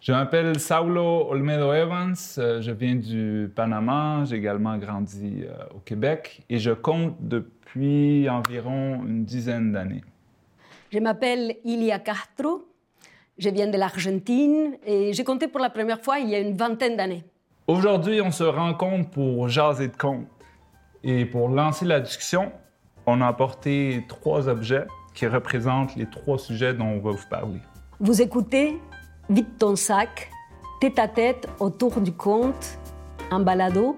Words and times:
Je 0.00 0.12
m'appelle 0.12 0.58
Saulo 0.58 1.26
Olmedo 1.28 1.74
Evans, 1.74 2.14
euh, 2.38 2.62
je 2.62 2.70
viens 2.70 2.94
du 2.94 3.52
Panama, 3.54 4.24
j'ai 4.24 4.36
également 4.36 4.78
grandi 4.78 5.42
euh, 5.44 5.52
au 5.74 5.78
Québec 5.80 6.40
et 6.48 6.58
je 6.58 6.70
compte 6.70 7.16
depuis 7.20 8.26
environ 8.30 9.04
une 9.06 9.26
dizaine 9.26 9.72
d'années. 9.72 10.02
Je 10.90 11.00
m'appelle 11.00 11.54
Ilia 11.64 11.98
Castro, 11.98 12.66
je 13.36 13.50
viens 13.50 13.66
de 13.66 13.76
l'Argentine 13.76 14.78
et 14.86 15.12
j'ai 15.12 15.22
compté 15.22 15.48
pour 15.48 15.60
la 15.60 15.68
première 15.68 16.00
fois 16.00 16.18
il 16.18 16.30
y 16.30 16.34
a 16.34 16.38
une 16.38 16.56
vingtaine 16.56 16.96
d'années. 16.96 17.24
Aujourd'hui, 17.66 18.22
on 18.22 18.30
se 18.30 18.44
rencontre 18.44 19.10
pour 19.10 19.50
jaser 19.50 19.88
de 19.88 19.96
compte. 19.96 20.26
Et 21.04 21.26
pour 21.26 21.50
lancer 21.50 21.84
la 21.84 22.00
discussion, 22.00 22.52
on 23.04 23.20
a 23.20 23.26
apporté 23.26 24.02
trois 24.08 24.48
objets 24.48 24.86
qui 25.12 25.26
représentent 25.26 25.94
les 25.94 26.06
trois 26.06 26.38
sujets 26.38 26.72
dont 26.72 26.86
on 26.86 27.00
va 27.00 27.10
vous 27.10 27.28
parler. 27.28 27.60
Vous 28.00 28.22
écoutez 28.22 28.78
Vite 29.30 29.58
ton 29.60 29.76
sac, 29.76 30.28
tête 30.80 30.98
à 30.98 31.06
tête 31.06 31.46
autour 31.60 32.00
du 32.00 32.10
conte, 32.10 32.80
un 33.30 33.38
balado 33.38 33.96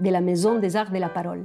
de 0.00 0.08
la 0.08 0.22
Maison 0.22 0.58
des 0.58 0.74
Arts 0.74 0.90
de 0.90 0.96
la 0.96 1.10
Parole. 1.10 1.44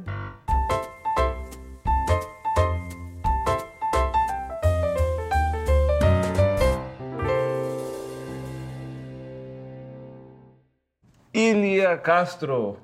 Ilia 11.33 11.97
Castro, 11.97 12.77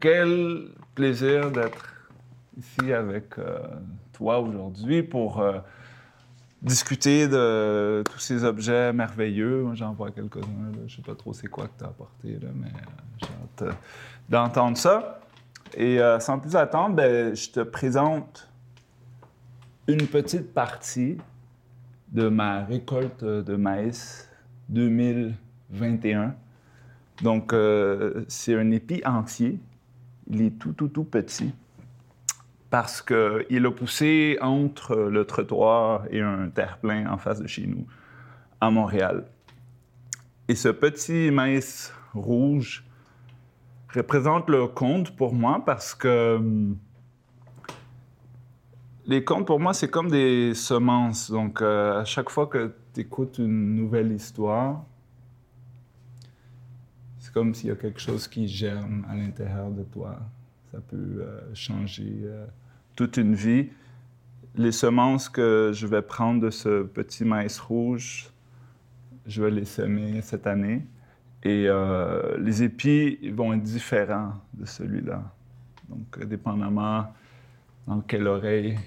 quel 0.00 0.68
plaisir 0.94 1.50
d'être 1.50 2.08
ici 2.56 2.94
avec 2.94 3.38
euh, 3.38 3.58
toi 4.14 4.38
aujourd'hui 4.38 5.02
pour 5.02 5.40
euh, 5.40 5.58
discuter 6.64 7.28
de 7.28 8.02
tous 8.10 8.18
ces 8.18 8.42
objets 8.42 8.92
merveilleux. 8.92 9.66
J'en 9.74 9.92
vois 9.92 10.10
quelques-uns. 10.10 10.72
Je 10.86 10.96
sais 10.96 11.02
pas 11.02 11.14
trop 11.14 11.32
c'est 11.32 11.48
quoi 11.48 11.66
que 11.66 11.78
tu 11.78 11.84
as 11.84 11.88
apporté, 11.88 12.32
là, 12.32 12.48
mais 12.54 12.68
euh, 12.68 13.18
j'ai 13.18 13.26
hâte 13.26 13.62
euh, 13.62 13.72
d'entendre 14.28 14.76
ça. 14.76 15.20
Et 15.76 16.00
euh, 16.00 16.18
sans 16.20 16.38
plus 16.38 16.56
attendre, 16.56 16.96
ben, 16.96 17.34
je 17.34 17.50
te 17.50 17.60
présente 17.60 18.48
une 19.86 20.06
petite 20.06 20.52
partie 20.54 21.18
de 22.12 22.28
ma 22.28 22.64
récolte 22.64 23.24
de 23.24 23.56
maïs 23.56 24.30
2021. 24.70 26.34
Donc, 27.22 27.54
c'est 28.28 28.54
un 28.54 28.70
épi 28.70 29.02
entier. 29.04 29.58
Il 30.28 30.42
est 30.42 30.58
tout, 30.58 30.72
tout, 30.72 30.88
tout 30.88 31.04
petit 31.04 31.52
parce 32.74 33.02
qu'il 33.02 33.66
a 33.66 33.70
poussé 33.70 34.36
entre 34.40 34.96
le 34.96 35.24
trottoir 35.24 36.06
et 36.10 36.20
un 36.20 36.48
terre-plein 36.48 37.08
en 37.08 37.18
face 37.18 37.40
de 37.40 37.46
chez 37.46 37.68
nous, 37.68 37.86
à 38.60 38.68
Montréal. 38.68 39.26
Et 40.48 40.56
ce 40.56 40.70
petit 40.70 41.30
maïs 41.30 41.94
rouge 42.14 42.84
représente 43.94 44.50
le 44.50 44.66
conte 44.66 45.14
pour 45.14 45.34
moi 45.34 45.62
parce 45.64 45.94
que 45.94 46.34
hum, 46.34 46.76
les 49.06 49.22
contes, 49.22 49.46
pour 49.46 49.60
moi, 49.60 49.72
c'est 49.72 49.88
comme 49.88 50.10
des 50.10 50.52
semences. 50.54 51.30
Donc, 51.30 51.62
euh, 51.62 52.00
à 52.00 52.04
chaque 52.04 52.28
fois 52.28 52.48
que 52.48 52.74
tu 52.92 53.02
écoutes 53.02 53.38
une 53.38 53.76
nouvelle 53.76 54.10
histoire, 54.10 54.82
c'est 57.20 57.32
comme 57.32 57.54
s'il 57.54 57.68
y 57.68 57.72
a 57.72 57.76
quelque 57.76 58.00
chose 58.00 58.26
qui 58.26 58.48
germe 58.48 59.06
à 59.08 59.14
l'intérieur 59.14 59.70
de 59.70 59.84
toi. 59.84 60.18
Ça 60.72 60.80
peut 60.80 60.96
euh, 60.96 61.54
changer 61.54 62.22
euh, 62.24 62.46
toute 62.96 63.16
une 63.16 63.34
vie. 63.34 63.68
Les 64.56 64.72
semences 64.72 65.28
que 65.28 65.70
je 65.72 65.86
vais 65.86 66.02
prendre 66.02 66.40
de 66.40 66.50
ce 66.50 66.82
petit 66.82 67.24
maïs 67.24 67.58
rouge, 67.58 68.30
je 69.26 69.42
vais 69.42 69.50
les 69.50 69.64
semer 69.64 70.20
cette 70.22 70.46
année. 70.46 70.86
Et 71.42 71.66
euh, 71.68 72.38
les 72.38 72.62
épis 72.62 73.18
vont 73.30 73.52
être 73.52 73.62
différents 73.62 74.32
de 74.54 74.64
celui-là. 74.64 75.22
Donc, 75.88 76.18
euh, 76.18 76.24
dépendamment 76.24 77.12
dans 77.86 78.00
quelle 78.00 78.26
oreille 78.26 78.78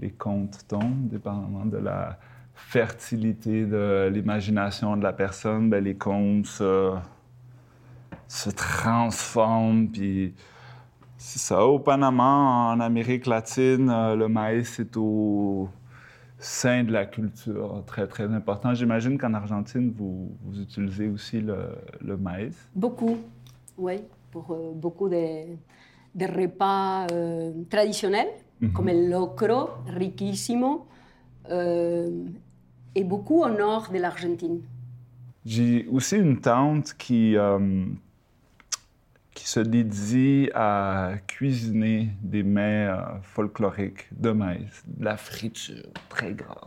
les 0.00 0.10
contes 0.10 0.66
tombent, 0.68 1.08
dépendamment 1.08 1.66
de 1.66 1.76
la 1.76 2.18
fertilité 2.54 3.66
de 3.66 4.08
l'imagination 4.12 4.96
de 4.96 5.02
la 5.02 5.12
personne, 5.12 5.68
ben, 5.68 5.82
les 5.82 5.96
contes 5.96 6.46
se, 6.46 6.94
se 8.26 8.50
transforment. 8.50 9.88
Puis 9.88 10.34
c'est 11.18 11.40
ça. 11.40 11.66
Au 11.66 11.78
Panama, 11.78 12.72
en 12.72 12.80
Amérique 12.80 13.26
latine, 13.26 13.90
euh, 13.90 14.16
le 14.16 14.28
maïs 14.28 14.78
est 14.78 14.96
au 14.96 15.68
sein 16.38 16.84
de 16.84 16.92
la 16.92 17.04
culture 17.04 17.82
très, 17.86 18.06
très 18.06 18.32
important. 18.32 18.72
J'imagine 18.72 19.18
qu'en 19.18 19.34
Argentine, 19.34 19.92
vous, 19.98 20.30
vous 20.44 20.60
utilisez 20.60 21.08
aussi 21.08 21.40
le, 21.40 21.58
le 22.00 22.16
maïs. 22.16 22.56
Beaucoup, 22.74 23.18
oui, 23.76 23.96
pour 24.30 24.52
euh, 24.52 24.72
beaucoup 24.74 25.08
de, 25.08 25.56
de 26.14 26.24
repas 26.24 27.08
euh, 27.12 27.52
traditionnels, 27.68 28.28
comme 28.72 28.86
le 28.86 29.08
locro, 29.08 29.70
riquísimo, 29.86 30.86
euh, 31.50 32.24
et 32.94 33.04
beaucoup 33.04 33.42
au 33.42 33.48
nord 33.48 33.88
de 33.92 33.98
l'Argentine. 33.98 34.60
J'ai 35.44 35.86
aussi 35.90 36.16
une 36.16 36.40
tante 36.40 36.94
qui, 36.94 37.36
qui 39.38 39.46
se 39.48 39.60
dédie 39.60 40.50
à 40.52 41.12
cuisiner 41.28 42.08
des 42.20 42.42
mets 42.42 42.88
euh, 42.90 42.96
folkloriques 43.22 44.08
de 44.10 44.30
maïs, 44.32 44.82
de 44.84 45.04
la 45.04 45.16
friture 45.16 45.86
très 46.08 46.32
grave. 46.34 46.66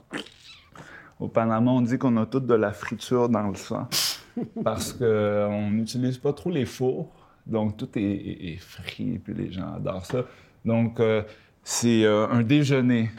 Au 1.19 1.27
Panama, 1.27 1.71
on 1.71 1.81
dit 1.81 1.97
qu'on 1.97 2.15
a 2.15 2.25
toute 2.25 2.45
de 2.47 2.53
la 2.53 2.71
friture 2.71 3.27
dans 3.27 3.49
le 3.49 3.55
sang 3.55 3.89
parce 4.63 4.93
qu'on 4.93 5.69
n'utilise 5.69 6.17
pas 6.17 6.31
trop 6.31 6.49
les 6.49 6.65
fours, 6.65 7.11
donc 7.45 7.75
tout 7.75 7.89
est, 7.97 8.01
est- 8.01 8.53
est 8.53 8.57
frit, 8.57 9.19
puis 9.19 9.33
les 9.33 9.51
gens 9.51 9.73
adorent 9.75 10.05
ça. 10.05 10.23
Donc, 10.63 11.01
euh, 11.01 11.23
c'est 11.63 12.05
euh, 12.05 12.27
un 12.29 12.41
déjeuner 12.41 13.11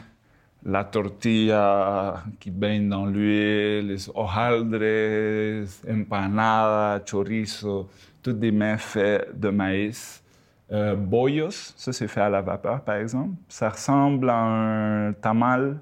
la 0.65 0.83
tortilla 0.83 2.23
qui 2.39 2.49
baigne 2.49 2.89
dans 2.89 3.05
l'huile, 3.05 3.87
les 3.89 4.09
hojaldres, 4.15 5.67
empanadas, 5.87 7.01
chorizo, 7.01 7.87
tous 8.23 8.33
des 8.33 8.51
mets 8.51 8.77
faits 8.77 9.39
de 9.39 9.49
maïs. 9.49 10.23
Euh, 10.71 10.95
bollos, 10.95 11.51
ça 11.51 11.93
c'est 11.93 12.07
fait 12.07 12.21
à 12.21 12.29
la 12.29 12.41
vapeur 12.41 12.81
par 12.81 12.95
exemple. 12.95 13.35
Ça 13.49 13.69
ressemble 13.69 14.29
à 14.29 14.39
un 14.39 15.13
tamal, 15.13 15.79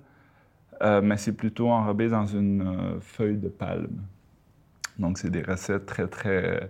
euh, 0.82 1.02
mais 1.02 1.18
c'est 1.18 1.34
plutôt 1.34 1.70
enrobé 1.70 2.10
dans 2.10 2.26
une 2.26 2.62
euh, 2.62 3.00
feuille 3.00 3.38
de 3.38 3.48
palme. 3.48 4.02
Donc 5.00 5.18
c'est 5.18 5.30
des 5.30 5.44
recettes 5.44 5.86
très 5.86 6.08
très 6.08 6.70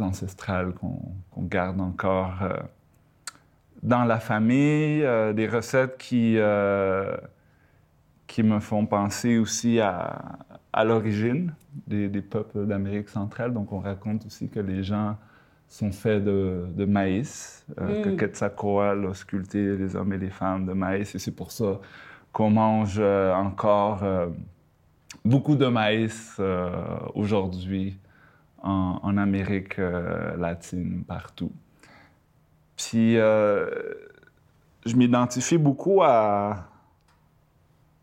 ancestrales 0.00 0.72
qu'on 0.74 1.42
garde 1.42 1.80
encore 1.80 2.42
euh, 2.42 2.56
dans 3.82 4.04
la 4.04 4.20
famille, 4.20 5.02
euh, 5.02 5.32
des 5.32 5.48
recettes 5.48 5.96
qui, 5.98 6.34
euh, 6.38 7.16
qui 8.26 8.42
me 8.42 8.60
font 8.60 8.86
penser 8.86 9.38
aussi 9.38 9.80
à, 9.80 10.36
à 10.72 10.84
l'origine 10.84 11.54
des, 11.86 12.08
des 12.08 12.22
peuples 12.22 12.66
d'Amérique 12.66 13.08
centrale. 13.08 13.52
Donc, 13.52 13.72
on 13.72 13.80
raconte 13.80 14.26
aussi 14.26 14.48
que 14.48 14.60
les 14.60 14.82
gens 14.82 15.16
sont 15.68 15.92
faits 15.92 16.24
de, 16.24 16.66
de 16.74 16.84
maïs, 16.84 17.64
euh, 17.80 18.02
que 18.02 18.08
Mm. 18.10 18.16
Quetzalcoatl 18.16 19.06
a 19.06 19.14
sculpté 19.14 19.76
les 19.76 19.94
hommes 19.94 20.12
et 20.12 20.18
les 20.18 20.30
femmes 20.30 20.66
de 20.66 20.72
maïs. 20.72 21.14
Et 21.14 21.18
c'est 21.18 21.34
pour 21.34 21.52
ça 21.52 21.78
qu'on 22.32 22.50
mange 22.50 22.98
euh, 22.98 23.32
encore 23.34 24.02
euh, 24.02 24.28
beaucoup 25.24 25.54
de 25.56 25.66
maïs 25.66 26.40
aujourd'hui 27.14 27.98
en, 28.62 29.00
en 29.02 29.16
Amérique 29.16 29.78
latine, 30.38 31.04
partout. 31.06 31.52
Puis, 32.76 33.14
je 33.14 34.96
m'identifie 34.96 35.58
beaucoup 35.58 36.02
à, 36.02 36.68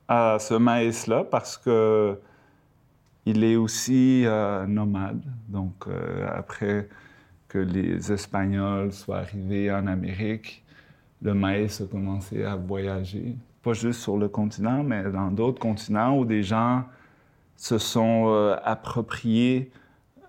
à 0.07 0.37
ce 0.39 0.53
maïs-là 0.53 1.23
parce 1.23 1.57
que 1.57 2.19
il 3.27 3.43
est 3.43 3.57
aussi 3.57 4.23
euh, 4.25 4.65
nomade. 4.65 5.21
Donc, 5.49 5.85
euh, 5.87 6.25
après 6.33 6.87
que 7.49 7.57
les 7.57 8.11
Espagnols 8.11 8.93
soient 8.93 9.17
arrivés 9.17 9.69
en 9.69 9.85
Amérique, 9.85 10.63
le 11.21 11.33
maïs 11.33 11.81
a 11.81 11.85
commencé 11.85 12.45
à 12.45 12.55
voyager, 12.55 13.35
pas 13.61 13.73
juste 13.73 13.99
sur 13.99 14.17
le 14.17 14.29
continent, 14.29 14.81
mais 14.81 15.03
dans 15.11 15.29
d'autres 15.29 15.59
continents 15.59 16.17
où 16.17 16.23
des 16.23 16.41
gens 16.41 16.85
se 17.57 17.77
sont 17.77 18.27
euh, 18.27 18.55
appropriés 18.63 19.71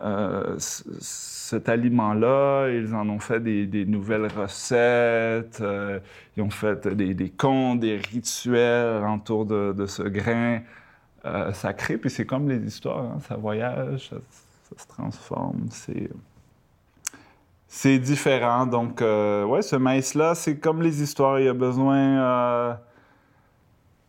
euh, 0.00 0.56
cet 0.58 1.68
aliment-là. 1.68 2.68
Ils 2.70 2.96
en 2.96 3.08
ont 3.08 3.20
fait 3.20 3.38
des, 3.38 3.84
nouvelles 3.84 4.26
recettes. 4.26 5.62
ils 6.36 6.42
ont 6.42 6.50
fait 6.50 6.88
des, 6.88 7.30
contes, 7.30 7.78
des 7.78 7.96
rituels 7.96 9.04
autour 9.04 9.46
de 9.46 9.86
ce 9.86 10.02
grain 10.02 10.62
euh, 11.24 11.52
sacré. 11.52 11.98
Puis 11.98 12.10
c'est 12.10 12.26
comme 12.26 12.48
les 12.48 12.58
histoires, 12.58 13.04
hein, 13.04 13.18
ça 13.26 13.36
voyage, 13.36 14.08
ça, 14.08 14.16
ça 14.70 14.82
se 14.82 14.86
transforme. 14.86 15.66
C'est 15.70 16.10
c'est 17.68 17.98
différent. 17.98 18.66
Donc, 18.66 19.02
euh, 19.02 19.44
ouais, 19.44 19.62
ce 19.62 19.76
maïs-là, 19.76 20.34
c'est 20.34 20.56
comme 20.58 20.82
les 20.82 21.02
histoires. 21.02 21.38
Il 21.38 21.48
a 21.48 21.52
besoin 21.52 21.98
euh, 21.98 22.74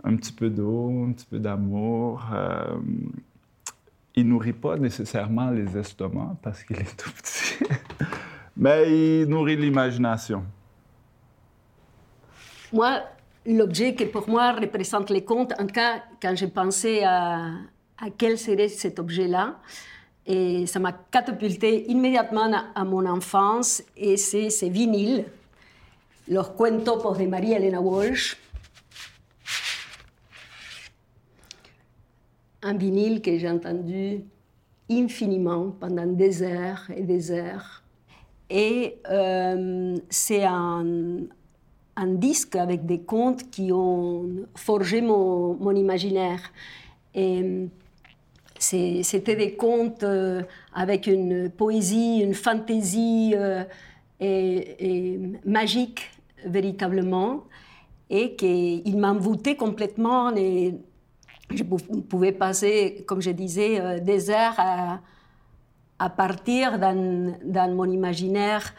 un 0.06 0.16
petit 0.16 0.32
peu 0.32 0.50
d'eau, 0.50 1.06
un 1.08 1.12
petit 1.12 1.26
peu 1.26 1.40
d'amour. 1.40 2.26
Euh, 2.34 2.78
il 4.16 4.28
nourrit 4.28 4.54
pas 4.54 4.78
nécessairement 4.78 5.52
les 5.52 5.78
estomacs 5.78 6.38
parce 6.42 6.64
qu'il 6.64 6.78
est 6.78 6.98
tout 6.98 7.12
petit, 7.12 7.64
mais 8.58 9.22
il 9.22 9.26
nourrit 9.28 9.58
l'imagination. 9.58 10.44
Moi, 12.72 13.02
l'objet 13.46 13.96
qui 13.96 14.06
pour 14.06 14.30
moi 14.30 14.54
représente 14.54 15.10
les 15.10 15.24
contes, 15.24 15.54
en 15.60 15.66
tout 15.66 15.74
cas, 15.74 16.04
quand 16.22 16.36
j'ai 16.36 16.48
pensé 16.48 17.04
à, 17.04 17.52
à 17.98 18.10
quel 18.18 18.38
serait 18.38 18.70
cet 18.70 19.00
objet-là, 19.00 19.60
et 20.26 20.68
ça 20.68 20.80
m'a 20.80 20.92
catapulté 20.92 21.90
immédiatement 21.90 22.52
à, 22.76 22.84
mon 22.84 23.06
enfance, 23.06 23.82
et 23.98 24.16
c'est 24.16 24.50
ces 24.50 24.70
vinyles, 24.70 25.26
Los 26.28 26.52
Cuentos 26.56 27.18
de 27.18 27.26
Maria 27.26 27.58
Elena 27.58 27.82
Walsh, 27.82 28.38
un 32.62 32.74
vinyle 32.76 33.22
que 33.22 33.38
j'ai 33.38 33.50
entendu 33.50 34.22
infiniment 34.92 35.72
pendant 35.80 36.06
des 36.06 36.44
heures 36.44 36.84
et 36.96 37.02
des 37.02 37.32
heures. 37.32 37.82
Et 38.50 39.00
euh, 39.10 39.98
c'est 40.10 40.44
un, 40.44 41.22
un, 42.01 42.07
disque 42.07 42.56
avec 42.56 42.86
des 42.86 43.00
contes 43.00 43.50
qui 43.50 43.72
ont 43.72 44.25
forgé 44.56 45.01
mon, 45.01 45.75
imaginaire. 45.75 46.42
Et 47.13 47.68
c'était 48.60 49.36
des 49.36 49.56
contes 49.56 50.04
euh, 50.04 50.44
avec 50.74 51.07
une 51.07 51.50
poésie, 51.50 52.19
une 52.19 52.34
fantaisie 52.34 53.34
euh, 53.36 53.63
et, 54.19 55.19
magique, 55.46 56.12
véritablement, 56.46 57.46
et 58.10 58.36
qu'il 58.36 58.98
m'envoûtait 58.98 59.56
complètement. 59.56 60.34
Je 61.52 61.63
pouvais 61.63 62.31
passer, 62.31 63.04
comme 63.07 63.22
je 63.22 63.31
disais, 63.31 63.80
euh, 63.80 64.00
des 64.00 64.30
heures 64.30 64.60
à, 64.60 66.10
partir 66.10 66.80
dans, 66.80 67.75
mon 67.75 67.86
imaginaire. 67.86 68.74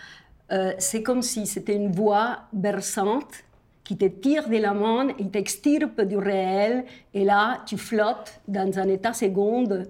Euh, 0.53 0.73
c'est 0.79 1.03
comme 1.03 1.23
si 1.23 1.47
c'était 1.47 1.77
une 1.77 1.93
voix 1.93 2.41
berçante 2.53 3.45
qui 3.85 3.97
te 3.97 4.05
tire 4.05 4.49
de 4.49 4.57
la 4.57 4.73
main 4.73 5.09
t'extirpe 5.33 6.01
du 6.03 6.17
réel. 6.17 6.85
Et 7.15 7.25
là, 7.25 7.63
tu 7.67 7.77
flottes 7.77 8.41
dans 8.47 8.79
un 8.79 8.89
état 8.89 9.13
seconde 9.13 9.89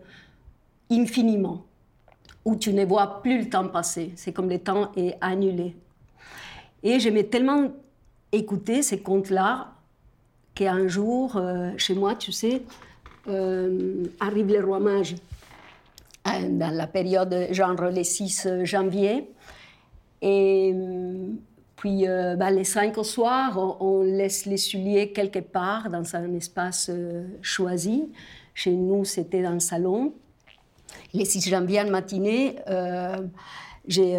infiniment, 0.91 1.65
où 2.45 2.57
tu 2.57 2.73
ne 2.73 2.85
vois 2.85 3.23
plus 3.23 3.41
le 3.41 3.49
temps 3.49 3.69
passer. 3.69 4.13
C'est 4.17 4.33
comme 4.33 4.49
le 4.49 4.59
temps 4.59 4.91
est 4.97 5.17
annulé. 5.21 5.77
Et 6.83 6.99
j'aimais 6.99 7.25
tellement 7.25 7.69
écouter 8.33 8.83
ces 8.83 9.01
contes-là 9.01 9.69
qu'un 10.55 10.89
jour, 10.89 11.37
euh, 11.37 11.73
chez 11.77 11.95
moi, 11.95 12.15
tu 12.15 12.33
sais, 12.33 12.63
euh, 13.29 14.05
arrive 14.19 14.49
le 14.49 14.65
roi 14.65 14.81
mage 14.81 15.17
euh, 16.27 16.49
dans 16.49 16.75
la 16.75 16.87
période 16.87 17.49
genre 17.51 17.75
le 17.75 18.03
6 18.03 18.49
janvier. 18.65 19.29
Et 20.23 20.75
puis, 21.77 22.05
bah, 22.37 22.51
les 22.51 22.65
5 22.65 22.97
au 22.99 23.05
soir, 23.05 23.77
on, 23.81 24.03
laisse 24.03 24.47
les 24.47 24.59
souliers 24.59 25.13
quelque 25.13 25.39
part 25.39 25.89
dans 25.89 26.15
un 26.15 26.33
espace 26.35 26.91
choisi. 27.41 28.11
Chez 28.55 28.73
nous, 28.73 29.05
c'était 29.05 29.43
dans 29.43 29.55
le 29.55 29.61
salon. 29.61 30.13
Les 31.15 31.25
6 31.25 31.49
janvier 31.49 31.81
en 31.81 31.91
matinée, 31.91 32.57
j'ai 33.87 34.19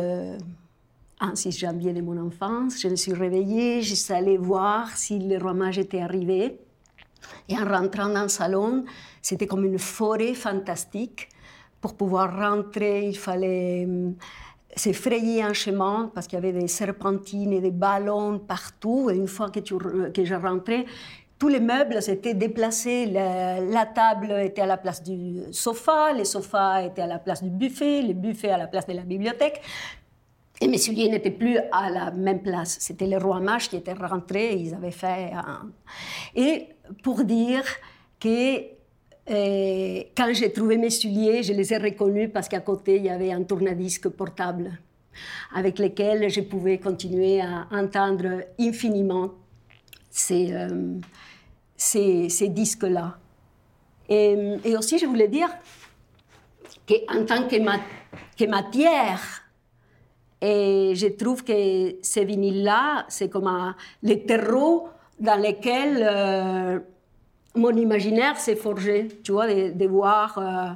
un 1.21 1.35
6 1.35 1.57
janvier 1.57 1.93
de 1.93 2.01
mon 2.01 2.17
enfance. 2.17 2.81
Je 2.81 2.87
me 2.87 2.95
suis 2.95 3.13
réveillée, 3.13 3.81
je 3.83 3.93
suis 3.93 4.13
allée 4.13 4.37
voir 4.37 4.89
si 4.97 5.19
le 5.19 5.37
roi 5.37 5.53
mage 5.53 5.77
était 5.77 6.01
arrivé. 6.01 6.59
Et 7.47 7.57
en 7.57 7.65
rentrant 7.65 8.09
dans 8.09 8.23
le 8.23 8.29
salon, 8.29 8.85
c'était 9.21 9.45
comme 9.45 9.65
une 9.65 9.77
forêt 9.77 10.33
fantastique. 10.33 11.29
Pour 11.79 11.95
pouvoir 11.95 12.35
rentrer, 12.37 13.07
il 13.07 13.17
fallait 13.17 13.87
hum, 14.71 14.77
s'effrayer 14.77 15.43
un 15.43 15.53
chemin 15.53 16.11
parce 16.13 16.27
qu'il 16.27 16.37
y 16.37 16.41
avait 16.41 16.53
des 16.53 16.67
serpentines 16.67 17.53
et 17.53 17.61
des 17.61 17.71
ballons 17.71 18.39
partout. 18.39 19.09
Et 19.09 19.15
une 19.15 19.27
fois 19.27 19.49
que, 19.49 19.59
tu, 19.59 19.75
que 20.13 20.25
je 20.25 20.35
rentrais, 20.35 20.85
tous 21.41 21.47
les 21.47 21.59
meubles 21.59 21.99
s'étaient 22.01 22.35
déplacés. 22.35 23.07
La, 23.07 23.85
table 23.87 24.31
était 24.43 24.61
à 24.61 24.67
la 24.67 24.77
place 24.77 25.01
du 25.01 25.41
sofa, 25.51 26.13
les 26.13 26.25
sofas 26.25 26.83
étaient 26.83 27.01
à 27.01 27.07
la 27.07 27.17
place 27.17 27.43
du 27.43 27.49
buffet, 27.49 28.03
le 28.03 28.13
buffet 28.13 28.51
à 28.51 28.57
la 28.57 28.67
place 28.67 28.85
de 28.85 28.93
la 28.93 29.01
bibliothèque. 29.01 29.59
Et 30.61 30.67
mes 30.67 30.77
souliers 30.77 31.09
n'étaient 31.09 31.31
plus 31.31 31.57
à 31.71 31.89
la 31.89 32.11
même 32.11 32.43
place. 32.43 32.77
C'était 32.79 33.07
les 33.07 33.17
rois 33.17 33.39
mages 33.39 33.69
qui 33.69 33.75
étaient 33.75 33.93
rentrés, 33.93 34.53
ils 34.53 34.75
avaient 34.75 34.91
fait. 34.91 35.31
Et 36.35 36.67
pour 37.01 37.23
dire 37.23 37.63
que 38.19 38.80
euh, 39.31 40.03
quand 40.15 40.33
j'ai 40.33 40.51
trouvé 40.51 40.77
mes 40.77 40.89
souliers, 40.89 41.41
je 41.43 41.53
les 41.53 41.73
ai 41.73 41.77
reconnus 41.77 42.29
parce 42.33 42.49
qu'à 42.49 42.59
côté, 42.59 42.97
il 42.97 43.05
y 43.05 43.09
avait 43.09 43.31
un 43.31 43.43
tourne-disque 43.43 44.09
portable 44.09 44.77
avec 45.53 45.79
lequel 45.79 46.29
je 46.29 46.41
pouvais 46.41 46.77
continuer 46.77 47.41
à 47.41 47.67
entendre 47.71 48.43
infiniment 48.59 49.31
ces, 50.09 50.53
euh, 50.53 50.99
ces, 51.75 52.47
disques-là. 52.49 53.17
Et, 54.09 54.57
et, 54.65 54.77
aussi, 54.77 54.97
je 54.97 55.05
voulais 55.05 55.27
dire 55.27 55.49
qu'en 56.87 57.25
tant 57.25 57.47
que, 57.47 57.59
ma, 57.59 57.77
que 58.37 58.45
matière, 58.45 59.21
et 60.41 60.93
je 60.95 61.07
trouve 61.07 61.43
que 61.43 61.95
ces 62.01 62.25
vinyles-là, 62.25 63.05
c'est 63.07 63.29
comme 63.29 63.75
les 64.01 64.25
terreaux 64.25 64.89
dans 65.19 65.39
lesquels 65.39 65.99
euh, 66.01 66.79
mon 67.55 67.75
imaginaire 67.75 68.37
s'est 68.39 68.55
forgé, 68.55 69.07
tu 69.23 69.31
vois, 69.31 69.47
de, 69.47 69.87
voir 69.87 70.37
euh, 70.37 70.73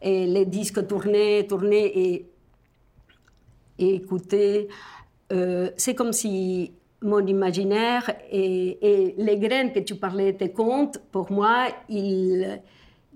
et 0.00 0.26
les 0.26 0.46
disques 0.46 0.86
tourner, 0.86 1.46
tourner 1.46 1.84
et, 1.98 2.26
écouter. 3.78 4.68
Euh, 5.32 5.70
c'est 5.76 5.94
comme 5.94 6.12
si 6.12 6.72
mon 7.02 7.26
imaginaire 7.26 8.10
et, 8.30 9.14
les 9.18 9.38
graines 9.38 9.72
que 9.72 9.80
tu 9.80 9.96
parlais 9.96 10.32
tes 10.32 10.52
contes, 10.52 10.98
pour 11.10 11.30
moi, 11.32 11.66
ils, 11.88 12.60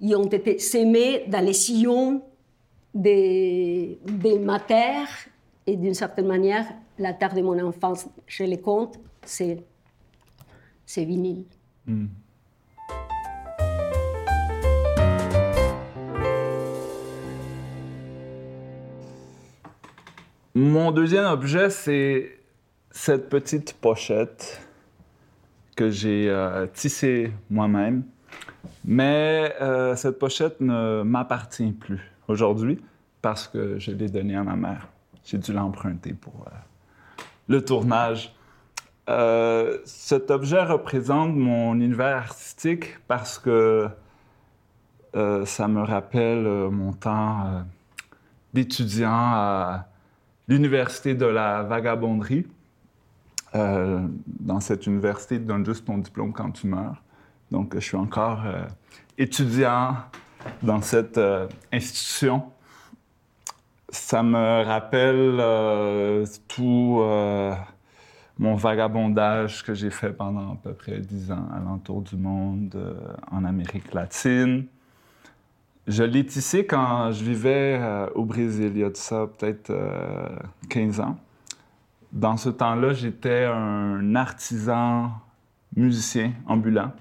ont 0.03 0.27
été 0.27 0.59
sémés 0.59 1.25
dans 1.29 1.45
les 1.45 1.53
sillons 1.53 2.23
des, 2.95 3.99
des 4.05 4.39
matières 4.39 5.09
et 5.67 5.77
d'une 5.77 5.95
certaine 5.95 6.27
manière, 6.27 6.67
la 6.99 7.13
terre 7.13 7.35
de 7.35 7.43
mon 7.43 7.59
enfance 7.63 8.09
chez 8.27 8.47
les 8.47 8.59
contes, 8.59 8.99
c'est, 9.23 9.65
vinyle. 10.97 11.45
Hmm. 11.87 12.07
Mon 20.59 20.91
deuxième 20.91 21.27
objet, 21.27 21.71
c'est 21.71 22.37
cette 22.91 23.29
petite 23.29 23.75
pochette 23.75 24.61
que 25.77 25.89
j'ai 25.89 26.29
euh, 26.29 26.67
tissée 26.67 27.33
moi-même. 27.49 28.03
Mais 28.85 29.55
euh, 29.61 29.95
cette 29.95 30.19
pochette 30.19 30.61
ne 30.61 31.05
m'appartient 31.05 31.71
plus 31.71 32.01
aujourd'hui 32.27 32.83
parce 33.23 33.47
que 33.47 33.79
je 33.79 33.93
l'ai 33.93 34.09
donnée 34.09 34.35
à 34.35 34.43
ma 34.43 34.57
mère 34.57 34.89
j'ai 35.25 35.39
dû 35.39 35.53
l'emprunter 35.53 36.13
pour 36.13 36.45
euh, 36.49 37.23
le 37.47 37.65
tournage. 37.65 38.35
Cet 39.85 40.33
objet 40.33 40.65
représente 40.65 41.37
mon 41.37 41.75
univers 41.75 42.17
artistique 42.17 42.99
parce 43.07 43.39
que 43.39 43.89
ça 45.15 45.69
me 45.69 45.83
rappelle 45.83 46.43
mon 46.71 46.93
temps 46.93 47.65
d'étudiant 48.53 49.13
à 49.13 49.87
l'université 50.49 51.15
de 51.15 51.27
la 51.27 51.63
vagabonderie. 51.63 52.47
dans 53.55 54.61
cette 54.61 54.87
université, 54.87 55.37
ils 55.37 55.47
donnent 55.47 55.65
juste 55.65 55.85
ton 55.85 55.99
diplôme 55.99 56.33
quand 56.33 56.51
tu 56.51 56.67
meurs. 56.67 57.03
Donc, 57.51 57.75
je 57.75 57.81
suis 57.81 57.97
encore 57.97 58.43
étudiant 59.17 59.97
dans 60.63 60.83
cette 60.83 61.21
institution 61.73 62.43
ça 63.91 64.23
me 64.23 64.65
rappelle 64.65 65.39
euh, 65.41 66.27
tout 66.47 66.99
euh, 67.01 67.55
mon 68.39 68.55
vagabondage 68.55 69.65
que 69.65 69.75
j'ai 69.75 69.91
fait 69.91 70.13
pendant 70.13 70.53
à 70.53 70.57
peu 70.63 70.75
près 70.75 70.99
dix 70.99 71.33
ans 71.33 71.49
à 71.55 71.59
l'entour 71.59 72.03
du 72.03 72.17
monde, 72.17 72.75
euh, 72.75 72.95
en 73.31 73.45
Amérique 73.45 73.93
latine. 73.95 74.67
Je 75.89 76.05
l'ai 76.05 76.25
tissé 76.25 76.67
quand 76.67 77.11
je 77.13 77.25
vivais 77.25 77.81
au 78.15 78.25
Brésil, 78.25 78.73
il 78.75 78.81
y 78.81 78.85
a 78.85 78.91
de 78.91 78.97
ça 78.97 79.27
peut-être 79.27 79.73
15 80.69 81.01
ans. 81.01 81.17
Dans 82.13 82.37
ce 82.37 82.51
temps-là, 82.51 82.93
j'étais 82.93 83.45
un 83.45 84.15
artisan 84.15 85.11
musicien 85.75 86.33
ambulant. 86.47 86.93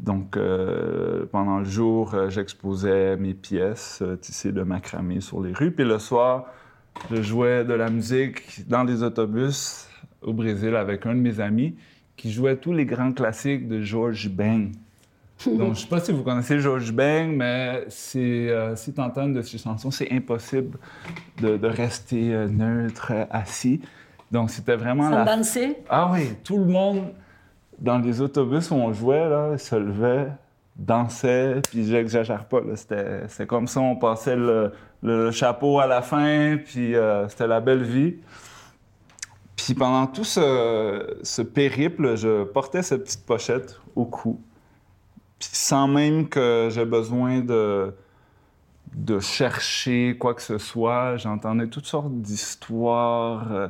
Donc, 0.00 0.36
euh, 0.36 1.26
pendant 1.30 1.58
le 1.58 1.66
jour, 1.66 2.14
euh, 2.14 2.30
j'exposais 2.30 3.16
mes 3.18 3.34
pièces 3.34 4.00
euh, 4.00 4.16
tissées 4.16 4.52
de 4.52 4.62
macramé 4.62 5.20
sur 5.20 5.42
les 5.42 5.52
rues. 5.52 5.72
Puis 5.72 5.84
le 5.84 5.98
soir, 5.98 6.46
je 7.10 7.20
jouais 7.20 7.64
de 7.64 7.74
la 7.74 7.90
musique 7.90 8.66
dans 8.66 8.82
les 8.82 9.02
autobus 9.02 9.88
au 10.22 10.32
Brésil 10.32 10.74
avec 10.74 11.04
un 11.04 11.14
de 11.14 11.20
mes 11.20 11.38
amis 11.40 11.76
qui 12.16 12.32
jouait 12.32 12.56
tous 12.56 12.72
les 12.72 12.86
grands 12.86 13.12
classiques 13.12 13.68
de 13.68 13.82
George 13.82 14.30
Ben. 14.30 14.72
Donc, 15.46 15.58
je 15.58 15.64
ne 15.64 15.74
sais 15.74 15.86
pas 15.86 16.00
si 16.00 16.12
vous 16.12 16.22
connaissez 16.22 16.58
George 16.60 16.92
Bang, 16.92 17.30
mais 17.30 17.84
c'est, 17.88 18.18
euh, 18.18 18.76
si 18.76 18.92
tu 18.92 19.00
entends 19.00 19.28
de 19.28 19.40
ces 19.40 19.58
chansons, 19.58 19.90
c'est 19.90 20.12
impossible 20.12 20.78
de, 21.40 21.56
de 21.56 21.66
rester 21.66 22.34
euh, 22.34 22.48
neutre, 22.48 23.12
assis. 23.30 23.80
Donc, 24.30 24.50
c'était 24.50 24.76
vraiment 24.76 25.04
Sans 25.10 25.24
la... 25.24 25.36
danser? 25.36 25.78
Ah 25.88 26.10
oui, 26.12 26.34
tout 26.44 26.58
le 26.58 26.66
monde 26.66 27.12
dans 27.78 27.98
les 27.98 28.20
autobus 28.20 28.70
où 28.70 28.74
on 28.74 28.92
jouait, 28.92 29.28
là, 29.28 29.56
se 29.56 29.76
levait, 29.76 30.28
dansait, 30.76 31.62
puis 31.70 31.86
j'exagère 31.86 32.44
pas, 32.44 32.60
c'était, 32.74 33.26
c'était 33.28 33.46
comme 33.46 33.66
ça, 33.66 33.80
on 33.80 33.96
passait 33.96 34.36
le, 34.36 34.72
le 35.02 35.30
chapeau 35.30 35.80
à 35.80 35.86
la 35.86 36.02
fin, 36.02 36.58
puis 36.62 36.94
euh, 36.94 37.26
c'était 37.28 37.46
la 37.46 37.60
belle 37.60 37.82
vie. 37.82 38.16
Puis 39.56 39.74
pendant 39.74 40.06
tout 40.06 40.24
ce, 40.24 41.18
ce 41.22 41.42
périple, 41.42 42.16
je 42.16 42.44
portais 42.44 42.82
cette 42.82 43.04
petite 43.04 43.24
pochette 43.24 43.80
au 43.96 44.04
cou. 44.04 44.40
Puis 45.40 45.48
sans 45.52 45.88
même 45.88 46.28
que 46.28 46.68
j'ai 46.70 46.84
besoin 46.84 47.40
de, 47.40 47.94
de 48.94 49.20
chercher 49.20 50.16
quoi 50.18 50.34
que 50.34 50.42
ce 50.42 50.58
soit, 50.58 51.16
j'entendais 51.16 51.66
toutes 51.68 51.86
sortes 51.86 52.12
d'histoires, 52.12 53.50
euh, 53.52 53.68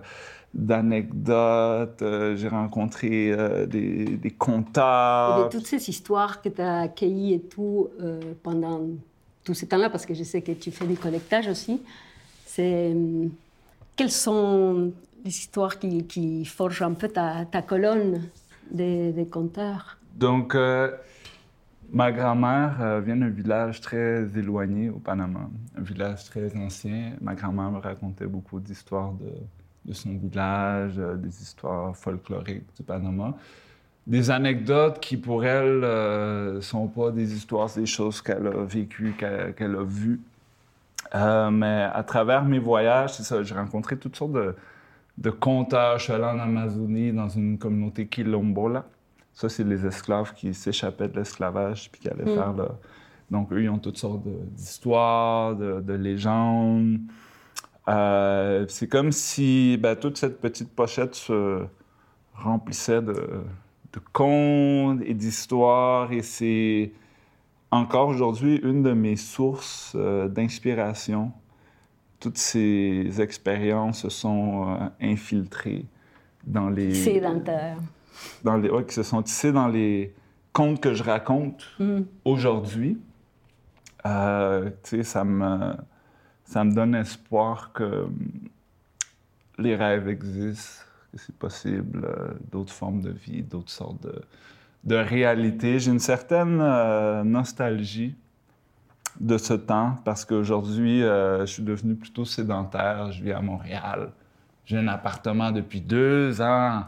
d'anecdotes. 0.52 2.02
euh, 2.02 2.36
j'ai 2.36 2.48
rencontré 2.48 3.32
euh, 3.32 3.66
des, 3.66 4.04
des 4.04 4.28
Et 4.28 4.32
comptables. 4.32 5.44
de 5.44 5.48
toutes 5.50 5.66
ces 5.66 5.88
histoires 5.88 6.42
que 6.42 6.48
tu 6.48 6.60
as 6.60 6.80
accueillies 6.82 7.34
et 7.34 7.40
tout 7.40 7.88
pendant 8.42 8.80
tout 9.44 9.54
ce 9.54 9.64
temps-là, 9.66 9.90
parce 9.90 10.06
que 10.06 10.14
je 10.14 10.24
sais 10.24 10.42
que 10.42 10.52
tu 10.52 10.70
fais 10.72 10.86
du 10.86 10.96
collectage 10.96 11.48
aussi, 11.48 11.80
c'est 12.46 12.94
quelles 13.96 14.10
sont 14.10 14.92
les 15.24 15.30
histoires 15.30 15.78
qui, 15.78 16.04
qui 16.04 16.44
forgent 16.44 16.82
un 16.82 16.94
peu 16.94 17.08
ta, 17.08 17.44
ta 17.50 17.62
colonne 17.62 18.22
des, 18.70 19.12
des 19.12 19.26
conteurs 19.26 19.98
Donc, 20.16 20.56
ma 21.92 22.12
grand-mère 22.12 22.76
euh, 22.80 23.00
vient 23.00 23.16
d'un 23.16 23.28
village 23.28 23.80
très 23.80 24.26
éloigné 24.36 24.90
au 24.90 24.98
Panama, 24.98 25.48
un 25.76 25.82
village 25.82 26.24
très 26.24 26.56
ancien. 26.56 27.12
Ma 27.20 27.34
grand-mère 27.34 27.70
me 27.70 27.78
racontait 27.78 28.26
beaucoup 28.26 28.60
d'histoires 28.60 29.12
de, 29.12 29.92
son 29.92 30.16
village, 30.16 30.94
euh, 30.98 31.16
des 31.16 31.42
histoires 31.42 31.96
folkloriques 31.96 32.66
du 32.76 32.82
Panama. 32.82 33.34
Des 34.06 34.30
anecdotes 34.30 34.98
qui, 35.00 35.16
pour 35.16 35.44
elle, 35.44 35.80
ne 35.80 36.60
sont 36.60 36.88
pas 36.88 37.10
des 37.10 37.34
histoires, 37.34 37.68
c'est 37.68 37.80
des 37.80 37.86
choses 37.86 38.22
qu'elle 38.22 38.46
a 38.46 38.64
vécues, 38.64 39.14
qu'elle 39.18 39.76
a 39.76 39.84
vues. 39.84 40.20
Euh, 41.14 41.50
mais 41.50 41.88
à 41.92 42.02
travers 42.02 42.44
mes 42.44 42.58
voyages, 42.58 43.14
c'est 43.14 43.22
ça, 43.22 43.42
j'ai 43.42 43.54
rencontré 43.54 43.96
toutes 43.96 44.16
sortes 44.16 44.32
de, 44.32 44.54
de 45.18 45.30
conteurs. 45.30 45.98
Je 45.98 46.04
suis 46.04 46.12
allé 46.12 46.24
en 46.24 46.38
Amazonie, 46.38 47.12
dans 47.12 47.28
une 47.28 47.58
communauté 47.58 48.06
quilombola. 48.06 48.86
Ça, 49.32 49.48
c'est 49.48 49.64
les 49.64 49.86
esclaves 49.86 50.34
qui 50.34 50.52
s'échappaient 50.54 51.08
de 51.08 51.16
l'esclavage 51.16 51.90
puis 51.90 52.00
qui 52.02 52.08
allaient 52.08 52.24
Mm. 52.30 52.34
faire 52.34 52.52
là. 52.52 52.68
Donc, 53.30 53.52
eux, 53.52 53.62
ils 53.62 53.68
ont 53.70 53.78
toutes 53.78 53.98
sortes 53.98 54.22
d'histoires, 54.26 55.54
de, 55.56 55.80
de 55.80 55.92
légendes. 55.94 56.98
Euh, 57.88 58.66
c'est 58.68 58.88
comme 58.88 59.12
si 59.12 59.76
ben, 59.80 59.96
toute 59.96 60.18
cette 60.18 60.40
petite 60.40 60.70
pochette 60.70 61.14
se 61.14 61.62
remplissait 62.34 63.00
de, 63.02 63.12
de 63.92 64.00
contes 64.12 65.00
et 65.04 65.14
d'histoires. 65.14 66.12
Et 66.12 66.22
c'est 66.22 66.92
encore 67.70 68.08
aujourd'hui 68.08 68.56
une 68.64 68.82
de 68.82 68.92
mes 68.92 69.16
sources 69.16 69.92
euh, 69.94 70.28
d'inspiration. 70.28 71.32
Toutes 72.18 72.36
ces 72.38 73.20
expériences 73.20 74.02
se 74.02 74.08
sont 74.10 74.68
euh, 74.68 74.88
infiltrées 75.00 75.86
dans 76.46 76.68
les 76.68 76.94
sédentaires. 76.94 77.76
dans 77.76 77.82
les, 78.44 78.70
ouais, 78.70 78.84
qui 78.84 78.94
se 78.94 79.02
sont 79.02 79.22
tissés 79.22 79.52
dans 79.52 79.68
les 79.68 80.14
contes 80.52 80.80
que 80.80 80.94
je 80.94 81.02
raconte 81.02 81.64
Mm. 81.78 82.00
aujourd'hui. 82.24 82.98
Euh, 84.06 84.70
ça 85.02 85.24
me, 85.24 85.74
ça 86.44 86.64
me 86.64 86.72
donne 86.74 86.94
espoir 86.94 87.72
que 87.72 88.04
hum, 88.04 88.14
les 89.58 89.76
rêves 89.76 90.08
existent, 90.08 90.84
que 91.12 91.18
c'est 91.18 91.36
possible, 91.36 92.04
euh, 92.04 92.28
d'autres 92.50 92.72
formes 92.72 93.02
de 93.02 93.10
vie, 93.10 93.42
d'autres 93.42 93.70
sortes 93.70 94.02
de, 94.02 94.22
de 94.84 94.96
réalités. 94.96 95.78
J'ai 95.78 95.90
une 95.90 95.98
certaine 95.98 96.60
euh, 96.62 97.22
nostalgie 97.24 98.14
de 99.20 99.36
ce 99.36 99.52
temps 99.52 99.96
parce 100.04 100.24
qu'aujourd'hui, 100.24 101.00
je 101.02 101.44
suis 101.46 101.62
devenu 101.62 101.94
plutôt 101.94 102.24
sédentaire. 102.24 103.12
Je 103.12 103.22
vis 103.22 103.32
à 103.32 103.40
Montréal. 103.42 104.12
J'ai 104.64 104.78
un 104.78 104.88
appartement 104.88 105.50
depuis 105.50 105.80
deux 105.82 106.40
ans. 106.40 106.84